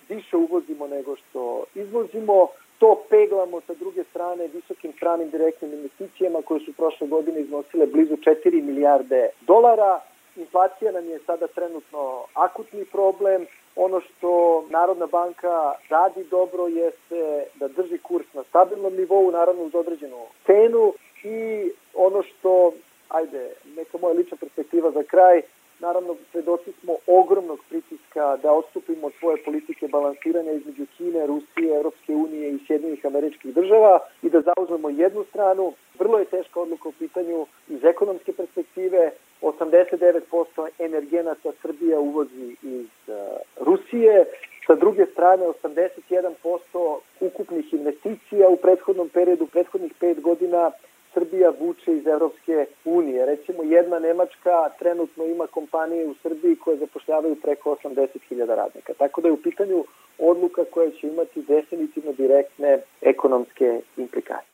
više 0.08 0.36
uvozimo 0.36 0.86
nego 0.86 1.16
što 1.16 1.64
izvozimo, 1.74 2.48
to 2.82 2.98
peglamo 3.10 3.60
sa 3.66 3.74
druge 3.74 4.02
strane 4.10 4.46
visokim 4.46 4.92
stranim 4.92 5.30
direktnim 5.30 5.72
investicijama 5.72 6.42
koje 6.42 6.60
su 6.60 6.72
prošle 6.72 7.06
godine 7.06 7.40
iznosile 7.40 7.86
blizu 7.86 8.16
4 8.16 8.62
milijarde 8.62 9.28
dolara, 9.40 10.00
inflacija 10.36 10.92
nam 10.92 11.08
je 11.08 11.18
sada 11.18 11.46
trenutno 11.46 12.24
akutni 12.34 12.84
problem, 12.84 13.46
Ono 13.76 14.00
što 14.00 14.64
Narodna 14.70 15.06
banka 15.06 15.72
radi 15.88 16.24
dobro 16.30 16.66
jeste 16.66 17.44
da 17.54 17.68
drži 17.68 17.98
kurs 17.98 18.26
na 18.34 18.42
stabilnom 18.42 18.94
nivou, 18.94 19.30
naravno 19.30 19.62
uz 19.62 19.74
određenu 19.74 20.16
cenu. 20.46 20.92
I 21.24 21.70
ono 21.94 22.22
što, 22.22 22.72
ajde, 23.08 23.50
neka 23.76 23.98
moja 23.98 24.14
lična 24.14 24.36
perspektiva 24.36 24.90
za 24.90 25.02
kraj, 25.02 25.42
naravno 25.82 26.16
svedoci 26.30 26.72
smo 26.80 26.92
ogromnog 27.06 27.60
pritiska 27.68 28.36
da 28.42 28.52
odstupimo 28.52 29.06
od 29.06 29.12
svoje 29.18 29.36
politike 29.44 29.88
balansiranja 29.88 30.52
između 30.52 30.86
Kine, 30.96 31.26
Rusije, 31.26 31.76
Europske 31.76 32.14
unije 32.14 32.50
i 32.50 32.58
Sjedinjenih 32.66 33.06
američkih 33.06 33.54
država 33.54 33.98
i 34.22 34.30
da 34.30 34.40
zauzmemo 34.40 34.90
jednu 34.90 35.24
stranu. 35.24 35.72
Vrlo 35.98 36.18
je 36.18 36.24
teška 36.24 36.60
odluka 36.60 36.88
u 36.88 36.92
pitanju 36.92 37.46
iz 37.68 37.84
ekonomske 37.84 38.32
perspektive, 38.32 39.10
89% 39.42 40.68
energenata 40.78 41.52
Srbija 41.62 41.98
uvozi 42.00 42.56
iz 42.62 42.90
uh, 43.06 43.14
Rusije, 43.60 44.24
sa 44.66 44.74
druge 44.74 45.06
strane 45.06 45.44
81% 45.62 46.98
ukupnih 47.20 47.74
investicija 47.74 48.48
u 48.48 48.56
prethodnom 48.56 49.08
periodu, 49.08 49.46
prethodnih 49.46 49.92
5 50.00 50.20
godina 50.20 50.70
Srbija 51.14 51.52
vuče 51.60 51.92
iz 51.92 52.06
Evropske 52.06 52.66
unije. 52.84 53.26
Recimo 53.26 53.62
jedna 53.62 53.98
Nemačka 53.98 54.68
trenutno 54.78 55.24
ima 55.24 55.46
kompanije 55.46 56.08
u 56.08 56.14
Srbiji 56.14 56.56
koje 56.56 56.76
zapošljavaju 56.76 57.36
preko 57.42 57.76
80.000 57.84 58.46
radnika. 58.46 58.92
Tako 58.98 59.20
da 59.20 59.28
je 59.28 59.32
u 59.32 59.42
pitanju 59.42 59.84
odluka 60.18 60.64
koja 60.64 60.90
će 60.90 61.06
imati 61.06 61.42
definitivno 61.42 62.12
direktne 62.12 62.80
ekonomske 63.00 63.80
implikacije. 63.96 64.51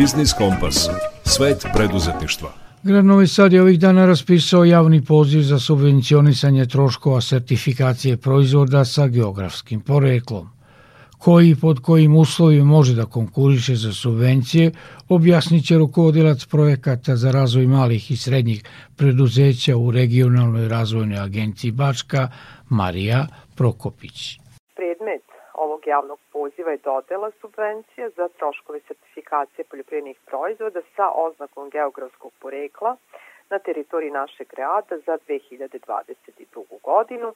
Biznis 0.00 0.32
Kompas. 0.32 0.88
Svet 1.24 1.66
preduzetništva. 1.74 2.48
Grad 2.82 3.04
Novi 3.04 3.26
Sad 3.26 3.52
je 3.52 3.62
ovih 3.62 3.80
dana 3.80 4.06
raspisao 4.06 4.64
javni 4.64 5.04
poziv 5.04 5.40
za 5.40 5.58
subvencionisanje 5.58 6.66
troškova 6.66 7.20
sertifikacije 7.20 8.16
proizvoda 8.16 8.84
sa 8.84 9.06
geografskim 9.06 9.80
poreklom. 9.80 10.48
Koji 11.18 11.56
pod 11.60 11.80
kojim 11.80 12.16
uslovima 12.16 12.64
može 12.64 12.94
da 12.94 13.06
konkuriše 13.06 13.76
za 13.76 13.92
subvencije, 13.92 14.72
objasnit 15.08 15.66
će 15.66 15.78
rukovodilac 15.78 16.44
projekata 16.44 17.16
za 17.16 17.30
razvoj 17.30 17.66
malih 17.66 18.10
i 18.10 18.16
srednjih 18.16 18.62
preduzeća 18.96 19.76
u 19.76 19.90
regionalnoj 19.90 20.68
razvojnoj 20.68 21.18
agenciji 21.18 21.70
Bačka, 21.70 22.28
Marija 22.68 23.26
Prokopić 23.54 24.40
ovog 25.70 25.86
javnog 25.86 26.18
poziva 26.32 26.70
je 26.70 26.84
dodela 26.84 27.30
subvencija 27.40 28.08
za 28.16 28.28
troškove 28.28 28.80
sertifikacije 28.80 29.64
poljoprivrednih 29.64 30.18
proizvoda 30.26 30.80
sa 30.96 31.10
oznakom 31.14 31.70
geografskog 31.70 32.32
porekla 32.40 32.96
na 33.50 33.58
teritoriji 33.58 34.10
našeg 34.10 34.48
grada 34.48 34.98
za 35.06 35.18
2022. 35.28 36.80
godinu, 36.82 37.34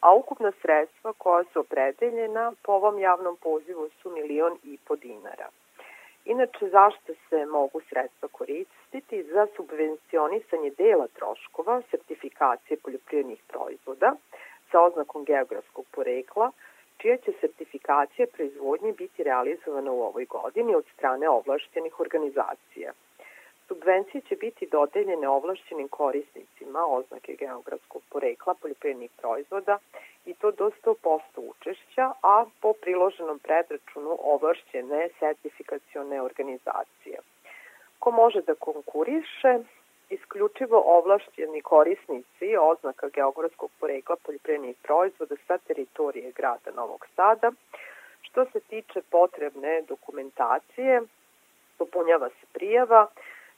a 0.00 0.14
ukupna 0.14 0.52
sredstva 0.62 1.12
koja 1.18 1.44
su 1.52 1.60
opredeljena 1.60 2.52
po 2.62 2.72
ovom 2.72 2.98
javnom 2.98 3.36
pozivu 3.36 3.88
su 4.02 4.10
milion 4.10 4.58
i 4.64 4.78
po 4.86 4.96
dinara. 4.96 5.48
Inače, 6.24 6.68
zašto 6.68 7.12
se 7.28 7.46
mogu 7.46 7.80
sredstva 7.88 8.28
koristiti 8.28 9.22
za 9.22 9.46
subvencionisanje 9.56 10.70
dela 10.70 11.06
troškova 11.18 11.82
sertifikacije 11.90 12.76
poljoprivrednih 12.84 13.42
proizvoda 13.48 14.12
sa 14.70 14.80
oznakom 14.80 15.24
geografskog 15.24 15.84
porekla, 15.90 16.50
čija 17.00 17.16
će 17.16 17.32
sertifikacija 17.40 18.26
proizvodnje 18.32 18.92
biti 18.92 19.22
realizovana 19.22 19.92
u 19.92 20.02
ovoj 20.02 20.24
godini 20.24 20.74
od 20.74 20.84
strane 20.94 21.28
ovlašćenih 21.28 22.00
organizacija. 22.00 22.92
Subvencije 23.68 24.20
će 24.28 24.36
biti 24.36 24.66
dodeljene 24.66 25.28
ovlašćenim 25.28 25.88
korisnicima 25.88 26.86
oznake 26.88 27.36
geografskog 27.38 28.02
porekla 28.10 28.54
poljoprivrednih 28.54 29.10
proizvoda 29.16 29.78
i 30.26 30.34
to 30.34 30.50
do 30.50 30.70
100% 30.84 31.20
učešća, 31.36 32.12
a 32.22 32.44
po 32.60 32.72
priloženom 32.72 33.38
predračunu 33.38 34.18
ovlašćene 34.22 35.08
sertifikacione 35.18 36.22
organizacije. 36.22 37.18
Ko 37.98 38.10
može 38.10 38.40
da 38.42 38.54
konkuriše? 38.54 39.58
Isključivo 40.10 40.82
ovlašćeni 40.86 41.62
korisnici 41.62 42.56
oznaka 42.60 43.08
geografskog 43.08 43.70
porekla 43.80 44.16
poljoprivrednih 44.16 44.76
proizvoda 44.82 45.34
sa 45.46 45.58
teritorije 45.58 46.32
grada 46.32 46.70
Novog 46.76 47.06
Sada. 47.16 47.52
Što 48.22 48.44
se 48.44 48.60
tiče 48.60 49.02
potrebne 49.10 49.82
dokumentacije, 49.88 51.02
dopunjava 51.78 52.28
se 52.28 52.46
prijava, 52.52 53.06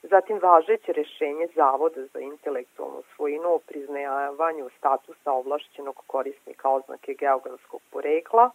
zatim 0.02 0.38
važeće 0.42 0.92
rešenje 0.92 1.48
Zavoda 1.54 2.06
za 2.06 2.20
intelektualnu 2.20 3.02
svojinu 3.16 3.48
o 3.54 3.58
priznajavanju 3.58 4.70
statusa 4.78 5.32
ovlašćenog 5.32 5.96
korisnika 6.06 6.68
oznake 6.68 7.14
geografskog 7.14 7.80
porekla, 7.90 8.50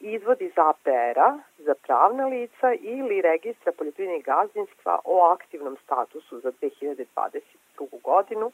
izvod 0.00 0.42
iz 0.42 0.52
APR-a 0.56 1.38
za 1.58 1.74
pravna 1.74 2.26
lica 2.26 2.72
ili 2.80 3.22
registra 3.22 3.72
poljoprivrednih 3.72 4.24
gazdinstva 4.24 4.98
o 5.04 5.22
aktivnom 5.22 5.76
statusu 5.84 6.40
za 6.40 6.52
2022. 6.52 8.02
godinu, 8.02 8.52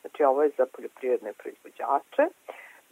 znači 0.00 0.24
ovo 0.24 0.42
je 0.42 0.50
za 0.58 0.66
poljoprivredne 0.66 1.32
proizvođače, 1.32 2.26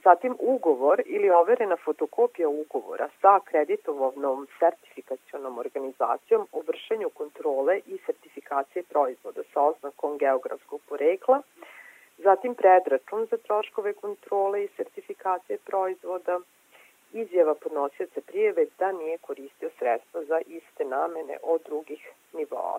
zatim 0.05 0.37
ugovor 0.39 1.03
ili 1.07 1.31
overena 1.31 1.77
fotokopija 1.77 2.49
ugovora 2.49 3.09
sa 3.21 3.35
akreditovovnom 3.37 4.47
sertifikacionom 4.59 5.59
organizacijom 5.59 6.47
o 6.53 6.63
vršenju 6.67 7.11
kontrole 7.11 7.81
i 7.87 7.99
sertifikacije 8.07 8.83
proizvoda 8.83 9.43
sa 9.53 9.61
oznakom 9.63 10.19
geografskog 10.19 10.81
porekla, 10.89 11.43
zatim 12.19 12.55
predračun 12.55 13.27
za 13.31 13.37
troškove 13.37 13.93
kontrole 13.93 14.65
i 14.65 14.69
sertifikacije 14.77 15.59
proizvoda, 15.59 16.41
izjava 17.15 17.55
podnosioca 17.55 18.21
prijeve 18.27 18.67
da 18.79 18.93
nije 18.93 19.19
koristio 19.19 19.71
sredstva 19.79 20.25
za 20.25 20.41
iste 20.47 20.85
namene 20.85 21.39
od 21.43 21.61
drugih 21.65 22.09
nivoa 22.33 22.79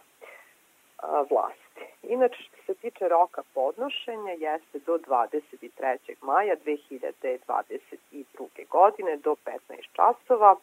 vlasti. 1.29 1.85
Inače, 2.03 2.43
što 2.43 2.57
se 2.65 2.73
tiče 2.73 3.07
roka 3.07 3.41
podnošenja, 3.53 4.31
jeste 4.31 4.79
do 4.79 4.97
23. 4.97 5.97
maja 6.21 6.55
2022. 6.65 8.67
godine 8.69 9.17
do 9.17 9.35
15 9.45 9.59
časova. 9.93 10.55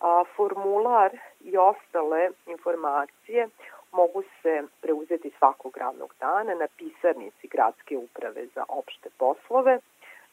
A, 0.00 0.24
formular 0.36 1.18
i 1.40 1.56
ostale 1.56 2.30
informacije 2.46 3.48
mogu 3.92 4.22
se 4.42 4.62
preuzeti 4.80 5.30
svakog 5.38 5.76
radnog 5.76 6.14
dana 6.20 6.54
na 6.54 6.66
pisarnici 6.76 7.48
Gradske 7.48 7.96
uprave 7.96 8.46
za 8.54 8.64
opšte 8.68 9.08
poslove– 9.18 9.78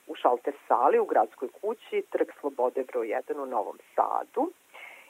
u 0.09 0.15
šalter 0.15 0.53
sali 0.67 0.99
u 0.99 1.05
gradskoj 1.05 1.49
kući, 1.61 2.03
Trg 2.09 2.27
Slobode 2.39 2.83
broj 2.83 3.07
1 3.07 3.43
u 3.43 3.45
Novom 3.45 3.79
Sadu. 3.95 4.51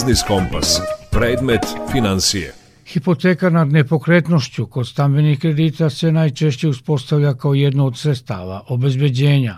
Biznis 0.06 0.26
Kompas. 0.28 0.68
Predmet 1.16 1.64
financije. 1.92 2.46
Hipoteka 2.92 3.48
nad 3.50 3.68
nepokretnošću 3.68 4.66
kod 4.74 4.86
stambenih 4.86 5.38
kredita 5.40 5.90
se 5.90 6.12
najčešće 6.12 6.68
uspostavlja 6.68 7.32
kao 7.42 7.54
jedno 7.54 7.86
od 7.86 7.94
sredstava 8.02 8.60
obezbeđenja. 8.68 9.56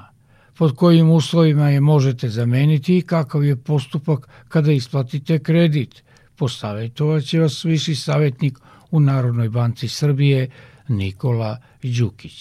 Pod 0.58 0.70
kojim 0.80 1.10
uslovima 1.10 1.68
je 1.68 1.80
možete 1.80 2.28
zameniti 2.28 2.98
i 2.98 3.06
kakav 3.12 3.44
je 3.44 3.56
postupak 3.66 4.20
kada 4.48 4.72
isplatite 4.72 5.38
kredit. 5.46 5.92
Postavitovaće 6.38 7.40
vas 7.40 7.64
viši 7.64 7.94
savjetnik 7.94 8.54
u 8.90 9.00
Narodnoj 9.00 9.48
banci 9.48 9.88
Srbije 9.88 10.50
Nikola 10.88 11.56
Đukić. 11.82 12.38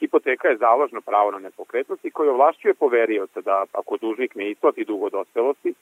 Hipoteka 0.00 0.48
je 0.48 0.62
založno 0.66 1.00
pravo 1.00 1.30
na 1.30 1.38
nepokretnosti 1.38 2.10
koje 2.10 2.30
ovlašćuje 2.30 2.74
poverioca 2.74 3.40
da 3.40 3.64
ako 3.72 3.96
dužnik 4.00 4.34
ne 4.34 4.50
isplati 4.50 4.84
dugo 4.84 5.10
dospelosti, 5.10 5.74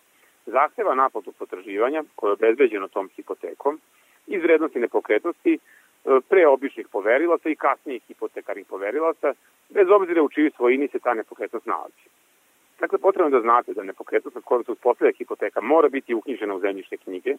zahteva 0.51 0.95
naplatu 0.95 1.33
potraživanja 1.33 2.03
koje 2.15 2.31
je 2.31 2.33
obezbeđeno 2.33 2.89
tom 2.89 3.09
hipotekom 3.17 3.81
iz 4.27 4.43
vrednosti 4.43 4.79
nepokretnosti 4.79 5.55
e, 5.55 5.59
pre 6.29 6.47
običnih 6.47 6.89
poverilaca 6.93 7.49
i 7.49 7.57
kasnijih 7.57 8.03
hipotekarnih 8.07 8.67
poverilaca, 8.67 9.35
bez 9.69 9.91
obzira 9.91 10.23
u 10.23 10.29
čiji 10.29 10.51
svojini 10.57 10.89
se 10.89 10.99
ta 10.99 11.15
nepokretnost 11.15 11.67
nalazi. 11.67 12.09
Dakle, 12.81 12.99
potrebno 12.99 13.31
da 13.31 13.41
znate 13.41 13.73
da 13.73 13.83
nepokretnost 13.83 14.35
na 14.35 14.43
kojom 14.43 14.65
se 14.65 14.73
uspostavlja 14.73 15.13
hipoteka 15.19 15.61
mora 15.61 15.89
biti 15.89 16.15
uknjižena 16.15 16.55
u 16.55 16.61
zemljišne 16.61 16.97
knjige, 16.97 17.35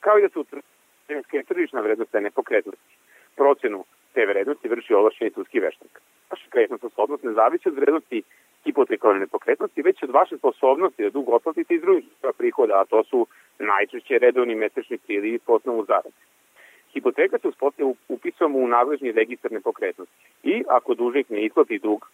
kao 0.00 0.18
i 0.18 0.22
da 0.22 0.28
se 0.28 0.38
utvrđenske 0.38 1.42
tržišna 1.48 1.80
vrednost 1.80 2.10
te 2.10 2.20
nepokretnosti. 2.20 2.96
Procenu 3.36 3.84
te 4.12 4.26
vrednosti 4.26 4.68
vrši 4.68 4.94
ovlašćeni 4.94 5.30
sudski 5.30 5.60
veštak. 5.60 6.02
Vaša 6.30 6.50
kreditna 6.50 6.78
sposobnost 6.78 7.24
ne 7.24 7.32
zavisi 7.32 7.68
od 7.68 7.74
vrednosti 7.74 8.22
hipotekovane 8.64 9.20
nepokretnosti, 9.20 9.82
već 9.82 10.02
od 10.02 10.10
vaše 10.10 10.36
sposobnosti 10.36 11.02
da 11.02 11.10
dug 11.10 11.28
otplatite 11.28 11.74
iz 11.74 11.80
drugih 11.80 12.04
prihoda, 12.38 12.74
a 12.74 12.84
to 12.84 13.04
su 13.04 13.26
najčešće 13.58 14.18
redovni 14.18 14.54
mesečni 14.54 14.98
prilivi 14.98 15.38
po 15.38 15.52
osnovu 15.52 15.84
zarade. 15.84 16.16
Hipoteka 16.92 17.38
se 17.38 17.48
upisom 18.08 18.56
u 18.56 18.68
nadležni 18.68 19.12
registar 19.12 19.52
nepokretnosti 19.52 20.12
i 20.42 20.64
ako 20.68 20.94
dužnik 20.94 21.30
ne 21.30 21.44
isplati 21.44 21.78
dug 21.78 22.08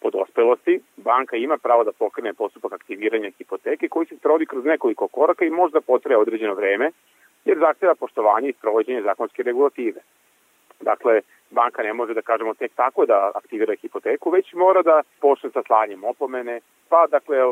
po 0.00 0.10
dospelosti, 0.10 0.80
banka 0.96 1.36
ima 1.36 1.56
pravo 1.58 1.84
da 1.84 1.92
pokrene 1.92 2.34
postupak 2.34 2.72
aktiviranja 2.72 3.30
hipoteke 3.38 3.88
koji 3.88 4.06
se 4.06 4.16
sprovodi 4.16 4.46
kroz 4.46 4.64
nekoliko 4.64 5.08
koraka 5.08 5.44
i 5.44 5.50
možda 5.50 5.80
potraje 5.80 6.18
određeno 6.18 6.54
vreme, 6.54 6.90
jer 7.44 7.58
zahteva 7.58 7.94
poštovanje 7.94 8.48
i 8.48 8.52
sprovođenje 8.52 9.02
zakonske 9.02 9.42
regulative. 9.42 10.00
Dakle, 10.80 11.20
banka 11.50 11.82
ne 11.82 11.92
može 11.92 12.14
da 12.14 12.22
kažemo 12.22 12.54
tek 12.54 12.72
tako 12.74 13.06
da 13.06 13.30
aktivira 13.34 13.74
hipoteku, 13.74 14.30
već 14.30 14.54
mora 14.54 14.82
da 14.82 15.02
počne 15.20 15.50
sa 15.50 15.62
slanjem 15.66 16.04
opomene, 16.04 16.60
pa 16.88 17.06
dakle 17.10 17.44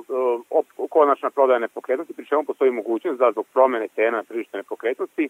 op, 0.51 0.66
konačna 0.89 1.31
prodaja 1.31 1.59
nepokretnosti, 1.59 2.14
pri 2.14 2.27
čemu 2.27 2.45
postoji 2.45 2.70
mogućnost 2.70 3.18
da 3.18 3.33
zbog 3.33 3.47
promene 3.53 3.89
cena 3.89 4.16
na 4.16 4.22
tržište 4.22 4.57
nepokretnosti, 4.57 5.29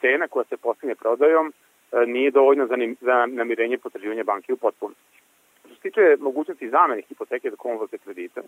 cena 0.00 0.28
koja 0.28 0.44
se 0.44 0.56
postigne 0.56 0.94
prodajom 0.94 1.52
e, 1.92 2.06
nije 2.06 2.30
dovoljna 2.30 2.66
za, 2.66 2.74
za 3.00 3.26
namirenje 3.26 3.78
potraživanja 3.78 4.24
banke 4.24 4.52
u 4.52 4.56
potpunosti. 4.56 5.20
Što 5.64 5.74
se 5.74 5.80
tiče 5.80 6.16
mogućnosti 6.20 6.70
zamene 6.70 7.02
hipoteke 7.02 7.50
za 7.50 7.56
konvolite 7.56 7.98
kredita, 7.98 8.40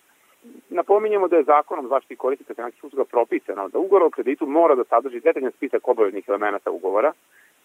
napominjemo 0.68 1.28
da 1.28 1.36
je 1.36 1.42
zakonom 1.42 1.88
zaštiti 1.88 2.16
korisnika 2.16 2.54
financijskih 2.54 2.84
usluga 2.84 3.04
propisano 3.04 3.68
da 3.68 3.78
ugovor 3.78 4.02
o 4.02 4.10
kreditu 4.10 4.46
mora 4.46 4.74
da 4.74 4.84
sadrži 4.84 5.20
detaljan 5.20 5.52
spisak 5.52 5.88
obaveznih 5.88 6.24
elemenata 6.28 6.70
ugovora, 6.70 7.12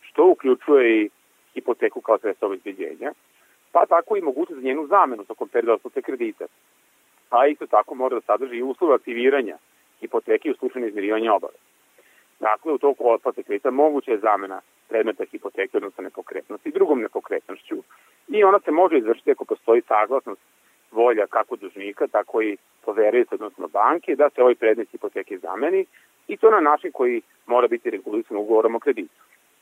što 0.01 0.25
uključuje 0.25 1.01
i 1.01 1.09
hipoteku 1.53 2.01
kao 2.01 2.17
sredstvo 2.17 2.47
obezbeđenja, 2.47 3.11
pa 3.71 3.85
tako 3.85 4.17
i 4.17 4.21
mogućnost 4.21 4.61
za 4.61 4.67
njenu 4.67 4.87
zamenu 4.87 5.25
tokom 5.25 5.47
perioda 5.47 5.73
otplate 5.73 6.01
kredita. 6.01 6.45
A 7.29 7.47
isto 7.47 7.67
tako 7.67 7.95
mora 7.95 8.15
da 8.15 8.21
sadrži 8.21 8.55
i 8.57 8.63
uslove 8.63 8.95
aktiviranja 8.95 9.57
hipoteke 9.99 10.51
u 10.51 10.55
slučaju 10.55 10.87
izmirivanja 10.87 11.33
obave. 11.33 11.57
Dakle, 12.39 12.73
u 12.73 12.77
toku 12.77 13.09
otplate 13.09 13.43
kredita 13.43 13.71
moguća 13.71 14.11
je 14.11 14.17
zamena 14.17 14.61
predmeta 14.89 15.23
hipoteke, 15.31 15.77
odnosno 15.77 16.03
nepokretnosti, 16.03 16.71
drugom 16.71 17.01
nepokretnošću 17.01 17.75
i 18.27 18.43
ona 18.43 18.59
se 18.59 18.71
može 18.71 18.97
izvršiti 18.97 19.31
ako 19.31 19.45
postoji 19.45 19.81
saglasnost 19.81 20.41
volja 20.91 21.27
kako 21.27 21.55
dužnika, 21.55 22.07
tako 22.07 22.41
i 22.41 22.57
poverioca, 22.85 23.35
odnosno 23.35 23.67
banke, 23.67 24.15
da 24.15 24.29
se 24.29 24.41
ovaj 24.41 24.55
predmet 24.55 24.91
hipoteke 24.91 25.37
zameni 25.37 25.85
i 26.27 26.37
to 26.37 26.51
na 26.51 26.59
način 26.59 26.91
koji 26.91 27.21
mora 27.45 27.67
biti 27.67 27.89
regulisan 27.89 28.37
ugovorom 28.37 28.75
o 28.75 28.79
kreditu. 28.79 29.15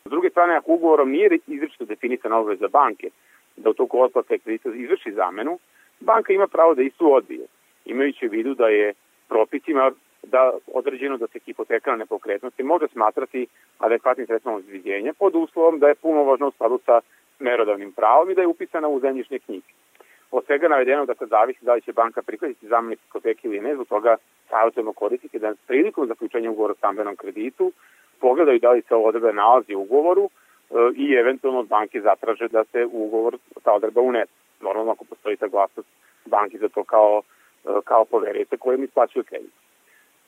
S 0.05 0.09
druge 0.09 0.29
strane, 0.29 0.55
ako 0.55 0.71
ugovorom 0.71 1.11
nije 1.11 1.39
izrečito 1.47 1.85
definisana 1.85 2.37
obaveza 2.37 2.67
banke 2.67 3.09
da 3.57 3.69
u 3.69 3.73
toku 3.73 4.01
otplate 4.01 4.37
kredita 4.39 4.69
izvrši 4.75 5.11
zamenu, 5.11 5.59
banka 5.99 6.33
ima 6.33 6.47
pravo 6.47 6.75
da 6.75 6.81
istu 6.81 7.13
odbije, 7.13 7.45
imajući 7.85 8.27
u 8.27 8.29
vidu 8.29 8.53
da 8.53 8.67
je 8.67 8.93
propisima 9.29 9.91
da 10.23 10.51
određeno 10.73 11.17
da 11.17 11.27
se 11.27 11.39
hipoteka 11.39 11.91
na 11.91 11.97
nepokretnosti 11.97 12.63
može 12.63 12.87
smatrati 12.87 13.47
adekvatnim 13.77 14.27
sredstvom 14.27 14.55
obezbeđenja 14.55 15.13
pod 15.19 15.35
uslovom 15.35 15.79
da 15.79 15.87
je 15.87 15.95
puno 15.95 16.23
važno 16.23 16.47
u 16.47 16.51
skladu 16.51 16.79
sa 16.85 17.01
merodavnim 17.39 17.91
pravom 17.91 18.29
i 18.29 18.35
da 18.35 18.41
je 18.41 18.47
upisana 18.47 18.87
u 18.87 18.99
zemljišne 18.99 19.39
knjige. 19.39 19.67
Od 20.31 20.45
svega 20.45 20.67
navedenog 20.67 21.07
da 21.07 21.13
se 21.13 21.25
zavisi 21.25 21.65
da 21.65 21.73
li 21.73 21.81
će 21.81 21.93
banka 21.93 22.21
prihvatiti 22.21 22.67
zamenu 22.67 22.95
hipoteke 22.95 23.47
ili 23.47 23.59
ne, 23.59 23.73
zbog 23.73 23.87
toga 23.87 24.17
savjetujemo 24.49 24.93
korisnike 24.93 25.39
da 25.39 25.53
prilikom 25.67 26.07
zaključenja 26.07 26.51
ugovora 26.51 26.71
o 26.71 26.75
stambenom 26.75 27.15
kreditu 27.15 27.71
pogledaju 28.21 28.59
da 28.59 28.71
li 28.71 28.81
se 28.81 28.95
odredba 28.95 29.31
nalazi 29.31 29.75
u 29.75 29.81
ugovoru 29.81 30.29
e, 30.29 30.73
i 30.95 31.13
eventualno 31.13 31.59
od 31.59 31.67
banke 31.67 32.01
zatraže 32.01 32.47
da 32.47 32.63
se 32.63 32.85
u 32.85 33.05
ugovor 33.05 33.37
ta 33.63 33.73
odredba 33.73 34.01
unese. 34.01 34.31
Normalno 34.61 34.91
ako 34.91 35.05
postoji 35.05 35.37
saglasnost 35.37 35.89
banki 36.25 36.57
za 36.57 36.69
to 36.69 36.83
kao, 36.83 37.21
e, 37.65 37.69
kao 37.85 38.05
koje 38.59 38.77
mi 38.77 38.85
isplaćuju 38.85 39.23
kredit. 39.23 39.53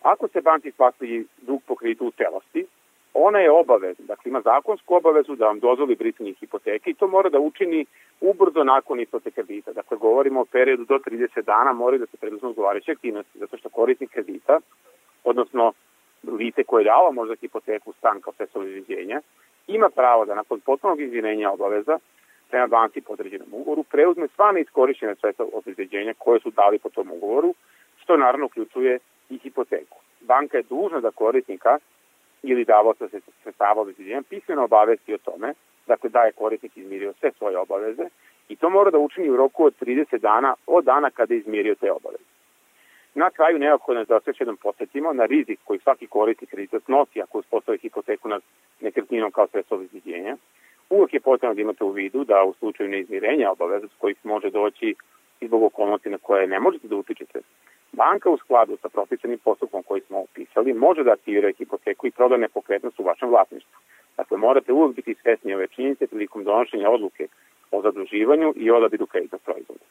Ako 0.02 0.28
se 0.28 0.42
banki 0.42 0.68
isplati 0.68 1.28
dug 1.42 1.62
po 1.68 1.76
kreditu 1.76 2.08
u 2.08 2.12
celosti, 2.12 2.66
ona 3.14 3.40
je 3.40 3.52
obavezna, 3.52 4.06
dakle 4.08 4.30
ima 4.30 4.42
zakonsku 4.42 4.96
obavezu 4.96 5.36
da 5.36 5.46
vam 5.46 5.60
dozvoli 5.60 5.96
brisanje 5.96 6.34
hipoteke 6.40 6.90
i 6.90 6.94
to 6.94 7.08
mora 7.08 7.30
da 7.30 7.40
učini 7.40 7.86
ubrzo 8.22 8.64
nakon 8.64 9.00
isplate 9.00 9.32
kredita. 9.32 9.74
Dakle, 9.74 9.98
govorimo 9.98 10.42
o 10.42 10.46
periodu 10.46 10.86
do 10.86 10.96
30 10.96 11.42
dana 11.42 11.74
moraju 11.74 12.00
da 12.00 12.06
se 12.06 12.18
preduzme 12.18 12.50
odgovarajuće 12.50 12.92
aktivnosti, 12.92 13.40
zato 13.40 13.58
što 13.58 13.70
korisnik 13.70 14.10
kredita, 14.10 14.60
odnosno 15.24 15.74
lice 16.32 16.64
koje 16.64 16.82
je 16.82 16.86
dalo 16.86 17.12
možda 17.12 17.36
hipoteku 17.36 17.94
stan 17.94 18.22
kao 18.22 18.34
sredstvo 18.34 18.62
obezbeđenja, 18.62 19.22
ima 19.68 19.90
pravo 19.90 20.26
da 20.26 20.36
nakon 20.36 20.60
potpunog 20.60 21.02
izvinenja 21.02 21.52
obaveza 21.52 22.00
prema 22.50 22.68
banci 22.68 23.02
po 23.02 23.14
određenom 23.14 23.48
ugovoru 23.52 23.84
preuzme 23.84 24.28
sva 24.36 24.52
neiskorišćene 24.52 25.16
sredstva 25.16 25.46
obezbeđenja 25.54 26.14
koje 26.18 26.40
su 26.40 26.50
dali 26.52 26.80
po 26.80 26.90
tom 26.90 27.12
ugovoru, 27.12 27.54
što 27.98 28.18
naravno 28.18 28.46
uključuje 28.46 29.00
i 29.30 29.38
hipoteku. 29.38 29.98
Banka 30.22 30.58
je 30.58 30.64
dužna 30.70 31.00
da 31.00 31.12
korisnika 31.12 31.78
ili 32.44 32.66
davoca 32.66 33.08
sredstava 33.44 33.82
obezbeđenja 33.82 34.22
pismeno 34.30 34.64
obavesti 34.64 35.14
o 35.14 35.18
tome, 35.18 35.54
dakle 35.88 36.10
da 36.10 36.20
je 36.20 36.32
korisnik 36.32 36.78
izmirio 36.78 37.14
sve 37.20 37.32
svoje 37.32 37.58
obaveze 37.58 38.04
i 38.50 38.56
to 38.56 38.70
mora 38.70 38.92
da 38.92 38.98
učini 38.98 39.30
u 39.30 39.38
roku 39.38 39.66
od 39.66 39.74
30 39.82 40.18
dana 40.18 40.56
od 40.68 40.84
dana 40.84 41.10
kada 41.10 41.34
je 41.34 41.38
izmirio 41.38 41.76
te 41.76 41.92
obaveze. 41.92 42.24
Na 43.16 43.30
kraju 43.30 43.60
da 44.08 44.20
se 44.20 44.32
jednom 44.40 44.58
posetimo 44.58 45.14
na 45.14 45.26
rizik 45.26 45.60
koji 45.64 45.80
svaki 45.80 46.08
korisnik 46.08 46.50
kredita 46.50 46.80
snosi 46.80 47.22
ako 47.22 47.40
uspostavi 47.40 47.78
hipoteku 47.78 48.30
nad 48.30 48.42
nekretninom 48.82 49.32
kao 49.32 49.48
sredstvo 49.48 49.78
obezbeđenja. 49.78 50.38
Uvijek 50.90 51.14
je 51.14 51.20
potrebno 51.20 51.56
da 51.56 51.62
imate 51.62 51.84
u 51.84 51.90
vidu 51.90 52.24
da 52.24 52.44
u 52.44 52.54
slučaju 52.54 52.90
neizmirenja 52.90 53.52
obaveza 53.52 53.88
s 53.88 54.00
kojih 54.00 54.18
može 54.24 54.50
doći 54.50 54.96
i 55.40 55.48
zbog 55.48 55.64
okolnosti 55.64 56.10
na 56.10 56.18
koje 56.18 56.48
ne 56.48 56.60
možete 56.60 56.88
da 56.88 56.96
utičete, 56.96 57.40
banka 57.92 58.30
u 58.30 58.38
skladu 58.38 58.78
sa 58.82 58.90
propisanim 58.90 59.40
postupom 59.40 59.84
koji 59.84 60.02
smo 60.02 60.20
opisali 60.20 60.74
može 60.74 61.04
da 61.04 61.12
aktivira 61.12 61.52
hipoteku 61.58 62.08
i 62.08 62.12
proda 62.12 62.38
nepokretnost 62.38 63.00
u 63.00 63.04
vašem 63.04 63.30
vlasništvu. 63.30 63.80
Dakle, 64.18 64.38
morate 64.38 64.74
uvijek 64.74 64.96
biti 64.96 65.16
svesni 65.22 65.54
ove 65.54 65.68
činjenice 65.68 66.08
prilikom 66.08 66.44
donošenja 66.44 66.90
odluke 66.90 67.28
o 67.72 67.82
zaduživanju 67.82 68.54
i 68.56 68.72
odabiru 68.72 69.06
kreditnog 69.06 69.42
proizvoda. 69.42 69.84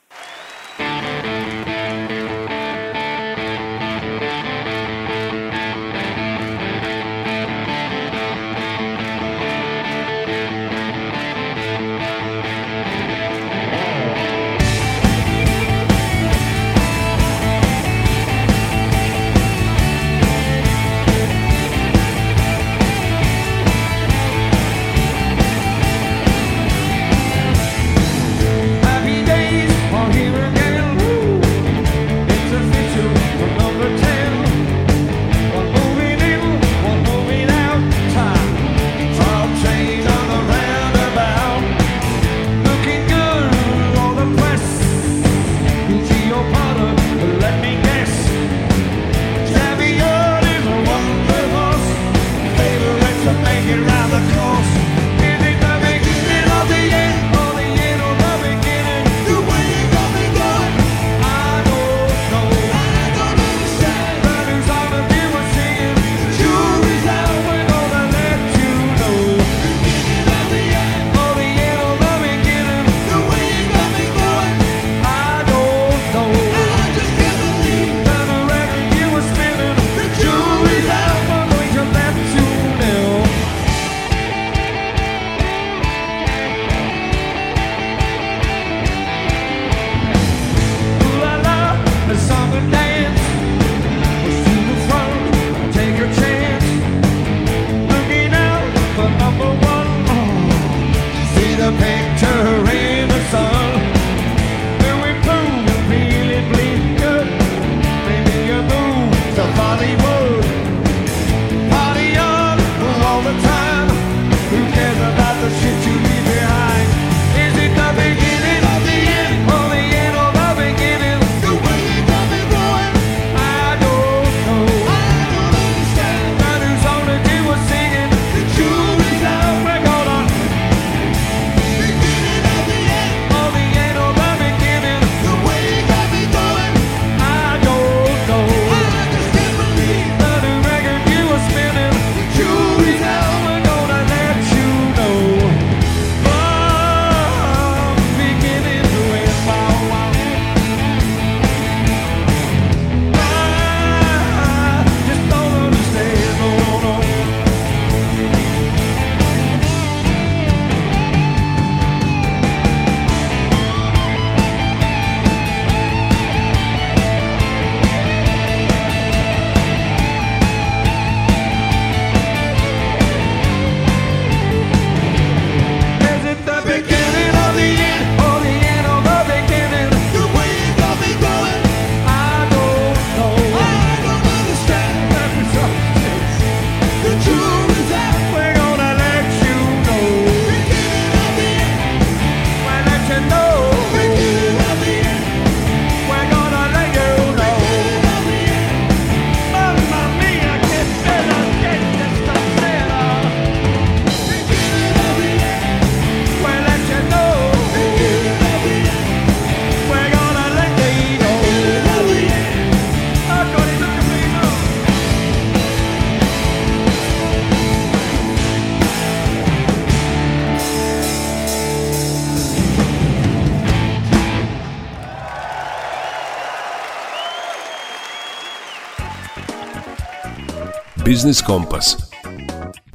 Biznis 231.12 231.42
Kompas. 231.46 231.86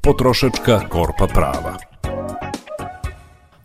Potrošačka 0.06 0.76
korpa 0.94 1.28
prava. 1.38 1.74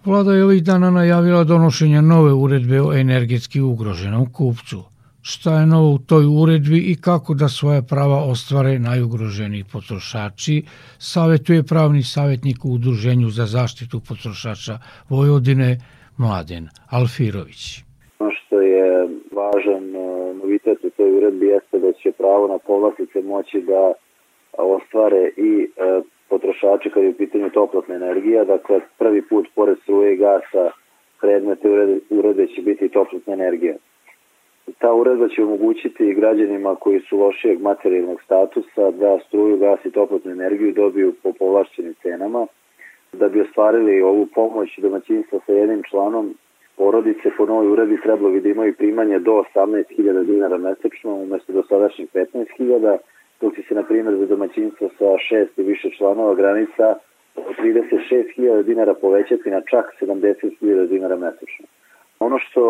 Vlada 0.04 0.32
je 0.34 0.44
ovih 0.44 0.62
dana 0.64 0.90
najavila 0.90 1.44
donošenje 1.44 2.02
nove 2.02 2.32
uredbe 2.32 2.82
o 2.82 2.92
energetski 2.92 3.60
ugroženom 3.60 4.26
kupcu. 4.32 4.80
Šta 5.22 5.60
je 5.60 5.66
novo 5.66 5.88
u 5.94 5.98
toj 5.98 6.24
uredbi 6.42 6.78
i 6.92 6.96
kako 7.06 7.34
da 7.34 7.48
svoje 7.48 7.80
prava 7.92 8.18
ostvare 8.32 8.78
najugroženiji 8.78 9.64
potrošači, 9.72 10.62
savetuje 10.98 11.62
pravni 11.62 12.02
savjetnik 12.02 12.64
u 12.64 12.74
Udruženju 12.74 13.28
za 13.28 13.46
zaštitu 13.46 14.00
potrošača 14.08 14.78
Vojvodine 15.08 15.70
Mladen 16.16 16.68
Alfirović. 16.90 17.84
Ono 18.18 18.30
što 18.38 18.60
je 18.60 19.08
važan 19.38 19.84
e, 19.96 20.34
novitet 20.40 20.78
u 20.84 20.90
toj 20.96 21.10
uredbi 21.18 21.46
jeste 21.46 21.78
da 21.78 21.92
će 21.92 22.12
pravo 22.12 22.48
na 22.48 22.58
povlastice 22.58 23.18
moći 23.22 23.58
da 23.72 23.92
ostvare 24.58 25.30
i 25.36 25.68
e, 25.76 26.00
potrošači 26.28 26.90
kad 26.90 27.02
je 27.02 27.08
u 27.08 27.14
pitanju 27.14 27.50
toplotna 27.50 27.94
energija, 27.94 28.44
dakle 28.44 28.80
prvi 28.98 29.22
put 29.22 29.48
pored 29.54 29.78
struje 29.82 30.12
i 30.12 30.16
gasa 30.16 30.70
predmete 31.20 31.68
urede 32.10 32.46
će 32.46 32.62
biti 32.62 32.88
toplotna 32.88 33.32
energija. 33.32 33.74
Ta 34.78 34.92
uredba 34.94 35.28
će 35.28 35.42
omogućiti 35.42 36.14
građanima 36.14 36.74
koji 36.74 37.00
su 37.00 37.18
lošijeg 37.18 37.60
materijalnog 37.60 38.22
statusa 38.22 38.90
da 38.90 39.18
struju, 39.26 39.56
gas 39.56 39.84
i 39.84 39.90
toplotnu 39.90 40.32
energiju 40.32 40.72
dobiju 40.72 41.14
po 41.22 41.32
povlašćenim 41.32 41.94
cenama. 42.02 42.46
Da 43.12 43.28
bi 43.28 43.40
ostvarili 43.40 44.02
ovu 44.02 44.26
pomoć 44.34 44.78
domaćinstva 44.78 45.40
sa 45.46 45.52
jednim 45.52 45.82
članom 45.90 46.34
porodice 46.76 47.30
po 47.36 47.46
novoj 47.46 47.68
uredbi 47.72 48.02
trebalo 48.02 48.30
bi 48.30 48.40
da 48.40 48.48
imaju 48.48 48.74
primanje 48.74 49.18
do 49.18 49.32
18.000 49.54 50.24
dinara 50.24 50.58
mesečno 50.58 51.14
umesto 51.14 51.52
do 51.52 51.62
sadašnjih 51.62 52.08
15.000 52.14 52.98
dok 53.42 53.54
će 53.54 53.62
se, 53.68 53.74
na 53.74 53.82
primjer, 53.82 54.16
za 54.16 54.26
domaćinstvo 54.26 54.88
sa 54.98 55.18
šest 55.28 55.58
i 55.58 55.62
više 55.62 55.90
članova 55.98 56.34
granica 56.34 56.94
od 57.36 57.54
36.000 57.58 58.62
dinara 58.62 58.94
povećati 58.94 59.50
na 59.50 59.60
čak 59.60 59.84
70.000 60.00 60.88
dinara 60.88 61.16
mesečno. 61.16 61.66
Ono 62.20 62.38
što 62.38 62.62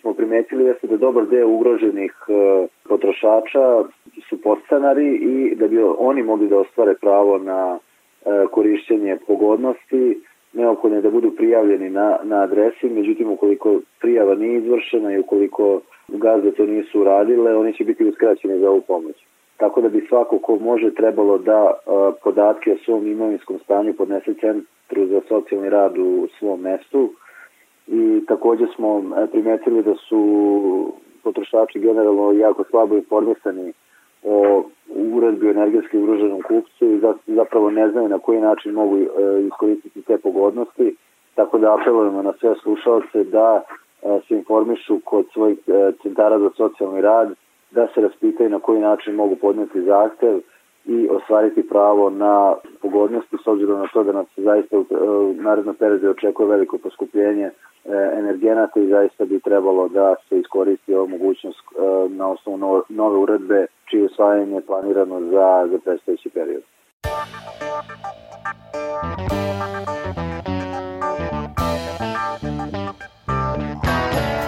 smo 0.00 0.14
primetili 0.14 0.64
jeste 0.64 0.86
da 0.86 0.96
dobar 0.96 1.26
deo 1.26 1.48
ugroženih 1.48 2.12
e, 2.28 2.66
potrošača 2.88 3.84
su 4.28 4.42
podstanari 4.42 5.14
i 5.14 5.54
da 5.54 5.68
bi 5.68 5.78
oni 5.98 6.22
mogli 6.22 6.48
da 6.48 6.58
ostvare 6.58 6.94
pravo 7.00 7.38
na 7.38 7.78
e, 7.78 8.46
korišćenje 8.50 9.16
pogodnosti, 9.26 10.20
neophodno 10.52 10.96
je 10.96 11.02
da 11.02 11.10
budu 11.10 11.30
prijavljeni 11.36 11.90
na, 11.90 12.18
na 12.22 12.42
adresi, 12.42 12.88
međutim 12.88 13.30
ukoliko 13.30 13.80
prijava 14.00 14.34
nije 14.34 14.58
izvršena 14.58 15.12
i 15.12 15.18
ukoliko 15.18 15.80
gazde 16.08 16.50
to 16.50 16.66
nisu 16.66 17.00
uradile, 17.00 17.56
oni 17.56 17.72
će 17.72 17.84
biti 17.84 18.04
uskraćeni 18.04 18.58
za 18.58 18.70
ovu 18.70 18.80
pomoć. 18.80 19.25
Tako 19.56 19.80
da 19.80 19.88
bi 19.88 20.06
svako 20.08 20.38
ko 20.38 20.56
može 20.56 20.94
trebalo 20.94 21.38
da 21.38 21.72
podatke 22.24 22.72
o 22.72 22.76
svom 22.84 23.06
imovinskom 23.06 23.58
stanju 23.58 23.94
podnese 23.94 24.34
centru 24.34 25.06
za 25.06 25.20
socijalni 25.28 25.70
rad 25.70 25.98
u 25.98 26.28
svom 26.38 26.60
mestu. 26.60 27.10
I 27.86 28.20
takođe 28.26 28.66
smo 28.76 28.98
e, 28.98 29.26
primetili 29.26 29.82
da 29.82 29.94
su 29.94 30.92
potrošači 31.22 31.78
generalno 31.78 32.32
jako 32.32 32.64
slabo 32.64 32.96
informisani 32.96 33.72
o 34.24 34.62
uredbi 35.14 35.46
o 35.46 35.50
energetski 35.50 35.98
ugroženom 35.98 36.42
kupcu 36.42 36.86
i 36.86 37.00
zapravo 37.26 37.70
ne 37.70 37.90
znaju 37.90 38.08
na 38.08 38.18
koji 38.18 38.40
način 38.40 38.72
mogu 38.72 38.96
e, 38.98 39.06
iskoristiti 39.46 40.02
te 40.02 40.18
pogodnosti, 40.18 40.96
tako 41.34 41.58
da 41.58 41.74
apelujemo 41.74 42.22
na 42.22 42.32
sve 42.40 42.54
slušalce 42.62 43.24
da 43.24 43.62
e, 44.02 44.20
se 44.28 44.34
informišu 44.34 45.00
kod 45.04 45.26
svojih 45.32 45.58
centara 46.02 46.38
za 46.38 46.50
socijalni 46.56 47.00
rad 47.00 47.34
da 47.70 47.86
se 47.94 48.00
raspitaju 48.00 48.50
na 48.50 48.58
koji 48.58 48.80
način 48.80 49.14
mogu 49.14 49.36
podneti 49.36 49.82
zahtev 49.82 50.40
i 50.84 51.08
ostvariti 51.08 51.68
pravo 51.68 52.10
na 52.10 52.54
pogodnosti 52.82 53.36
s 53.44 53.46
obzirom 53.46 53.80
na 53.80 53.88
to 53.92 54.04
da 54.04 54.12
nas 54.12 54.26
zaista 54.36 54.78
u 54.78 55.34
narednom 55.34 55.74
periodu 55.74 56.10
očekuje 56.10 56.48
veliko 56.48 56.78
poskupljenje 56.78 57.44
e, 57.44 57.52
energenata 58.18 58.80
i 58.80 58.88
zaista 58.88 59.24
bi 59.24 59.40
trebalo 59.40 59.88
da 59.88 60.14
se 60.28 60.38
iskoristi 60.38 60.94
ova 60.94 61.06
mogućnost 61.06 61.58
e, 61.58 62.08
na 62.08 62.28
osnovu 62.28 62.82
nove 62.88 63.18
uredbe 63.18 63.66
čije 63.90 64.04
usvajanje 64.04 64.54
je 64.54 64.66
planirano 64.66 65.20
za, 65.20 65.68
za 65.70 65.78
predstojeći 65.84 66.28
period. 66.28 66.62
I 67.06 67.08
must 72.48 74.45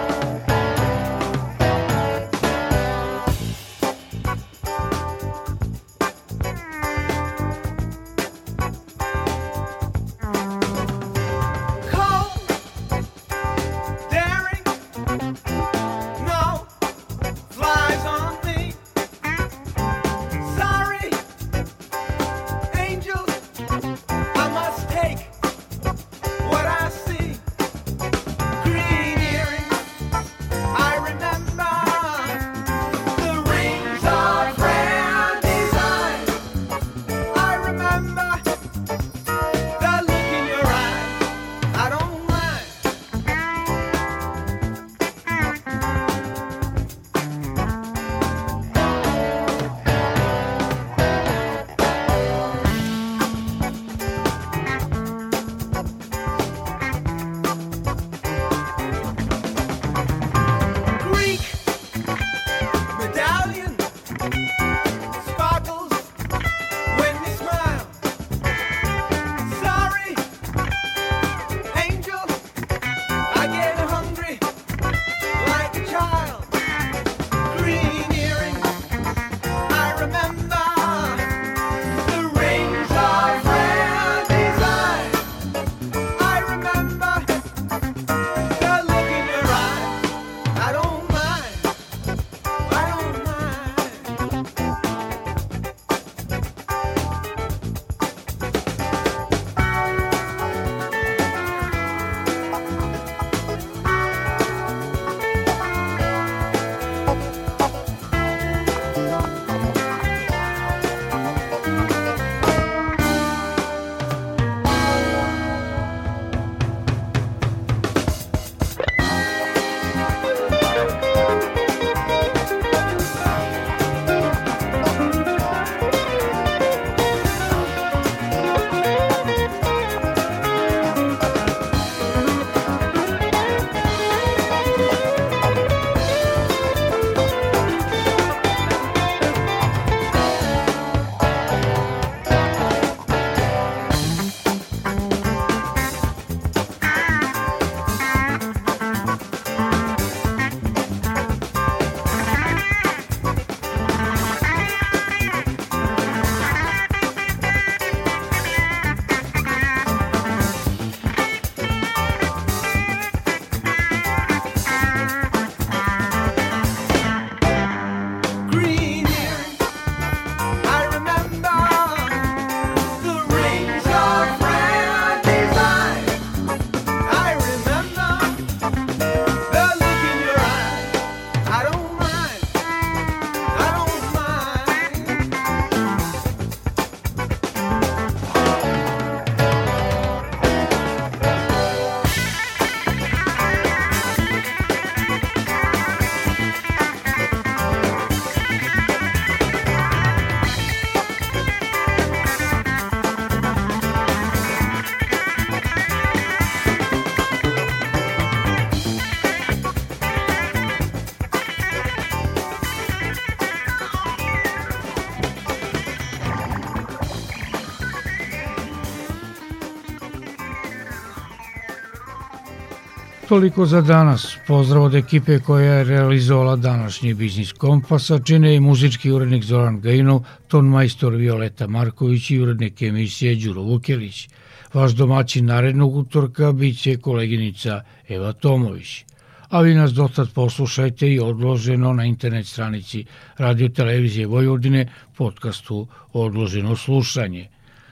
Toliko 223.29 223.65
za 223.65 223.81
danas. 223.81 224.37
Pozdrav 224.47 224.83
od 224.83 224.95
ekipe 224.95 225.39
koja 225.39 225.73
je 225.73 225.83
realizovala 225.83 226.55
današnji 226.55 227.13
Biznis 227.13 227.51
Kompasa, 227.53 228.19
čine 228.19 228.55
i 228.55 228.59
muzički 228.59 229.11
urednik 229.11 229.43
Zoran 229.43 229.81
Gajino, 229.81 230.23
ton 230.47 230.65
majstor 230.65 231.15
Violeta 231.15 231.67
Marković 231.67 232.31
i 232.31 232.39
urednik 232.39 232.81
emisije 232.81 233.35
Đuro 233.35 233.61
Vukelić. 233.61 234.29
Vaš 234.73 234.91
domaćin 234.91 235.45
narednog 235.45 235.95
utorka 235.95 236.51
bit 236.51 236.81
će 236.81 236.97
koleginica 236.97 237.83
Eva 238.07 238.33
Tomović. 238.33 239.05
A 239.49 239.61
vi 239.61 239.75
nas 239.75 239.93
dotad 239.93 240.33
poslušajte 240.33 241.13
i 241.13 241.19
odloženo 241.19 241.93
na 241.93 242.05
internet 242.05 242.47
stranici 242.47 243.05
Radio 243.37 243.69
Televizije 243.69 244.27
Vojvodine 244.27 244.87
podcastu 245.17 245.87
Odloženo 246.13 246.75
slušanje. 246.75 247.47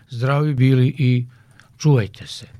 Zdravi 0.10 0.54
bili 0.54 0.96
i 0.98 1.26
čuvajte 1.78 2.28
se. 2.28 2.57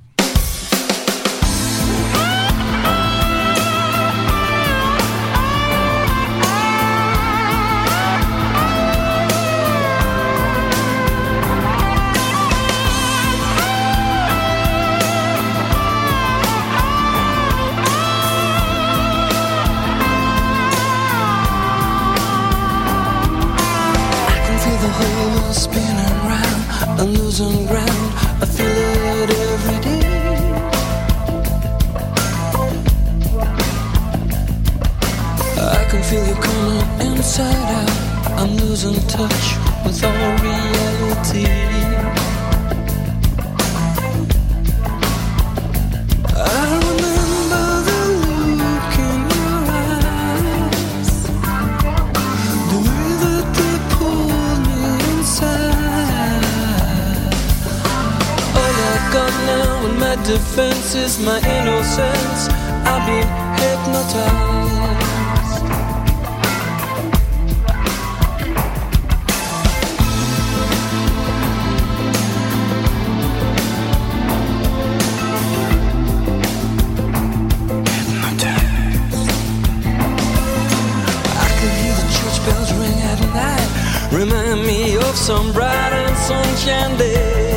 Remind 84.12 84.66
me 84.66 84.96
of 84.96 85.16
some 85.16 85.52
bright 85.52 85.92
and 85.94 86.18
sunshine 86.18 86.98
day. 86.98 87.54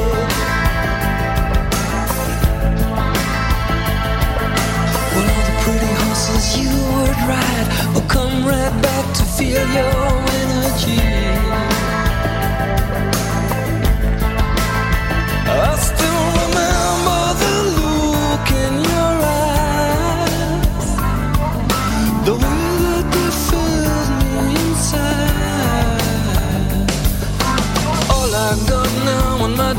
When 5.14 5.26
all 5.30 5.44
the 5.48 5.56
pretty 5.64 5.92
horses 6.02 6.58
you 6.58 6.70
would 6.96 7.18
ride 7.30 7.94
will 7.94 8.08
come 8.08 8.44
right 8.44 8.82
back 8.82 9.14
to 9.14 9.22
feel 9.24 9.64
your 9.78 10.08
energy. 10.42 11.49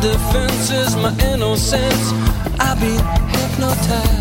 defenses, 0.02 0.95
my 0.95 1.16
innocence. 1.32 2.12
I've 2.60 2.80
been 2.80 2.99
hypnotized. 3.30 4.20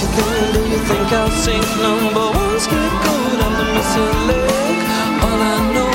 you 0.00 0.06
think? 0.06 0.52
Do 0.54 0.60
you 0.70 0.78
think 0.78 1.12
I'll 1.12 1.30
sink? 1.30 1.66
Number 1.82 2.26
one 2.30 2.60
scapegoat, 2.60 3.38
I'm 3.44 3.54
the 3.58 3.64
missing 3.74 4.18
link. 4.28 4.80
All 5.24 5.40
I 5.40 5.56
know, 5.74 5.90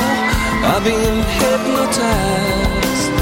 I've 0.72 0.84
been 0.84 1.18
hypnotized. 1.40 3.14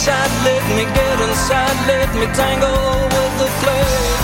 inside, 0.00 0.32
let 0.44 0.64
me 0.76 0.84
get 0.94 1.20
inside, 1.28 1.76
let 1.86 2.08
me 2.14 2.26
tangle 2.32 2.72
with 3.12 3.34
the 3.36 3.48
flame. 3.60 4.16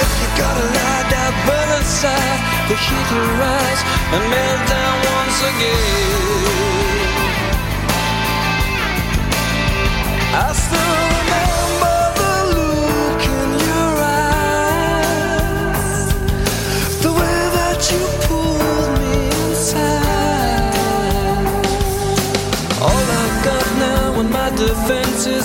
If 0.00 0.08
you 0.20 0.28
gotta 0.40 0.64
lie 0.78 1.04
down, 1.12 1.32
burn 1.44 1.68
inside, 1.76 2.40
the 2.68 2.76
heat 2.80 3.08
will 3.12 3.32
rise 3.44 3.82
and 4.14 4.24
melt 4.32 4.60
down 4.72 4.96
once 5.20 5.38
again. 5.52 6.16
I 10.32 10.52
still 10.54 11.07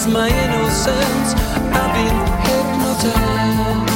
is 0.05 0.13
my 0.13 0.27
innocence. 0.27 1.33
I've 1.79 1.93
been 1.95 2.17
hypnotized. 2.45 3.89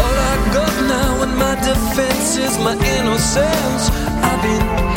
All 0.00 0.16
I 0.30 0.34
got 0.54 0.74
now 0.88 1.22
in 1.24 1.32
my 1.36 1.54
defense 1.56 2.36
is 2.36 2.58
my 2.58 2.74
innocence. 2.96 3.90
I've 4.22 4.42
been 4.42 4.91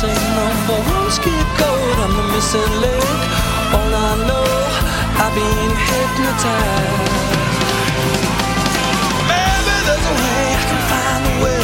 sing 0.00 0.10
on 0.44 0.56
for 0.66 0.80
one 0.96 1.10
skip 1.10 1.46
code 1.60 1.98
I'm 2.04 2.12
the 2.18 2.24
missing 2.34 2.72
link. 2.84 3.20
All 3.76 3.92
I 3.94 4.12
know, 4.28 4.48
I've 5.22 5.34
been 5.38 5.70
hypnotized. 5.88 7.22
Maybe 9.30 9.74
there's 9.86 10.06
a 10.12 10.16
way 10.22 10.44
I 10.58 10.64
can 10.68 10.80
find 10.90 11.22
a 11.30 11.34
way 11.44 11.62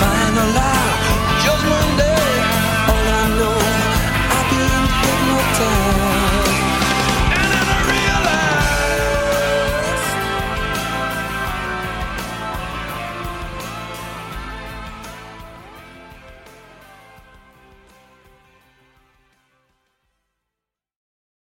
Find 0.00 0.36
a 0.44 0.46
light. 0.58 0.83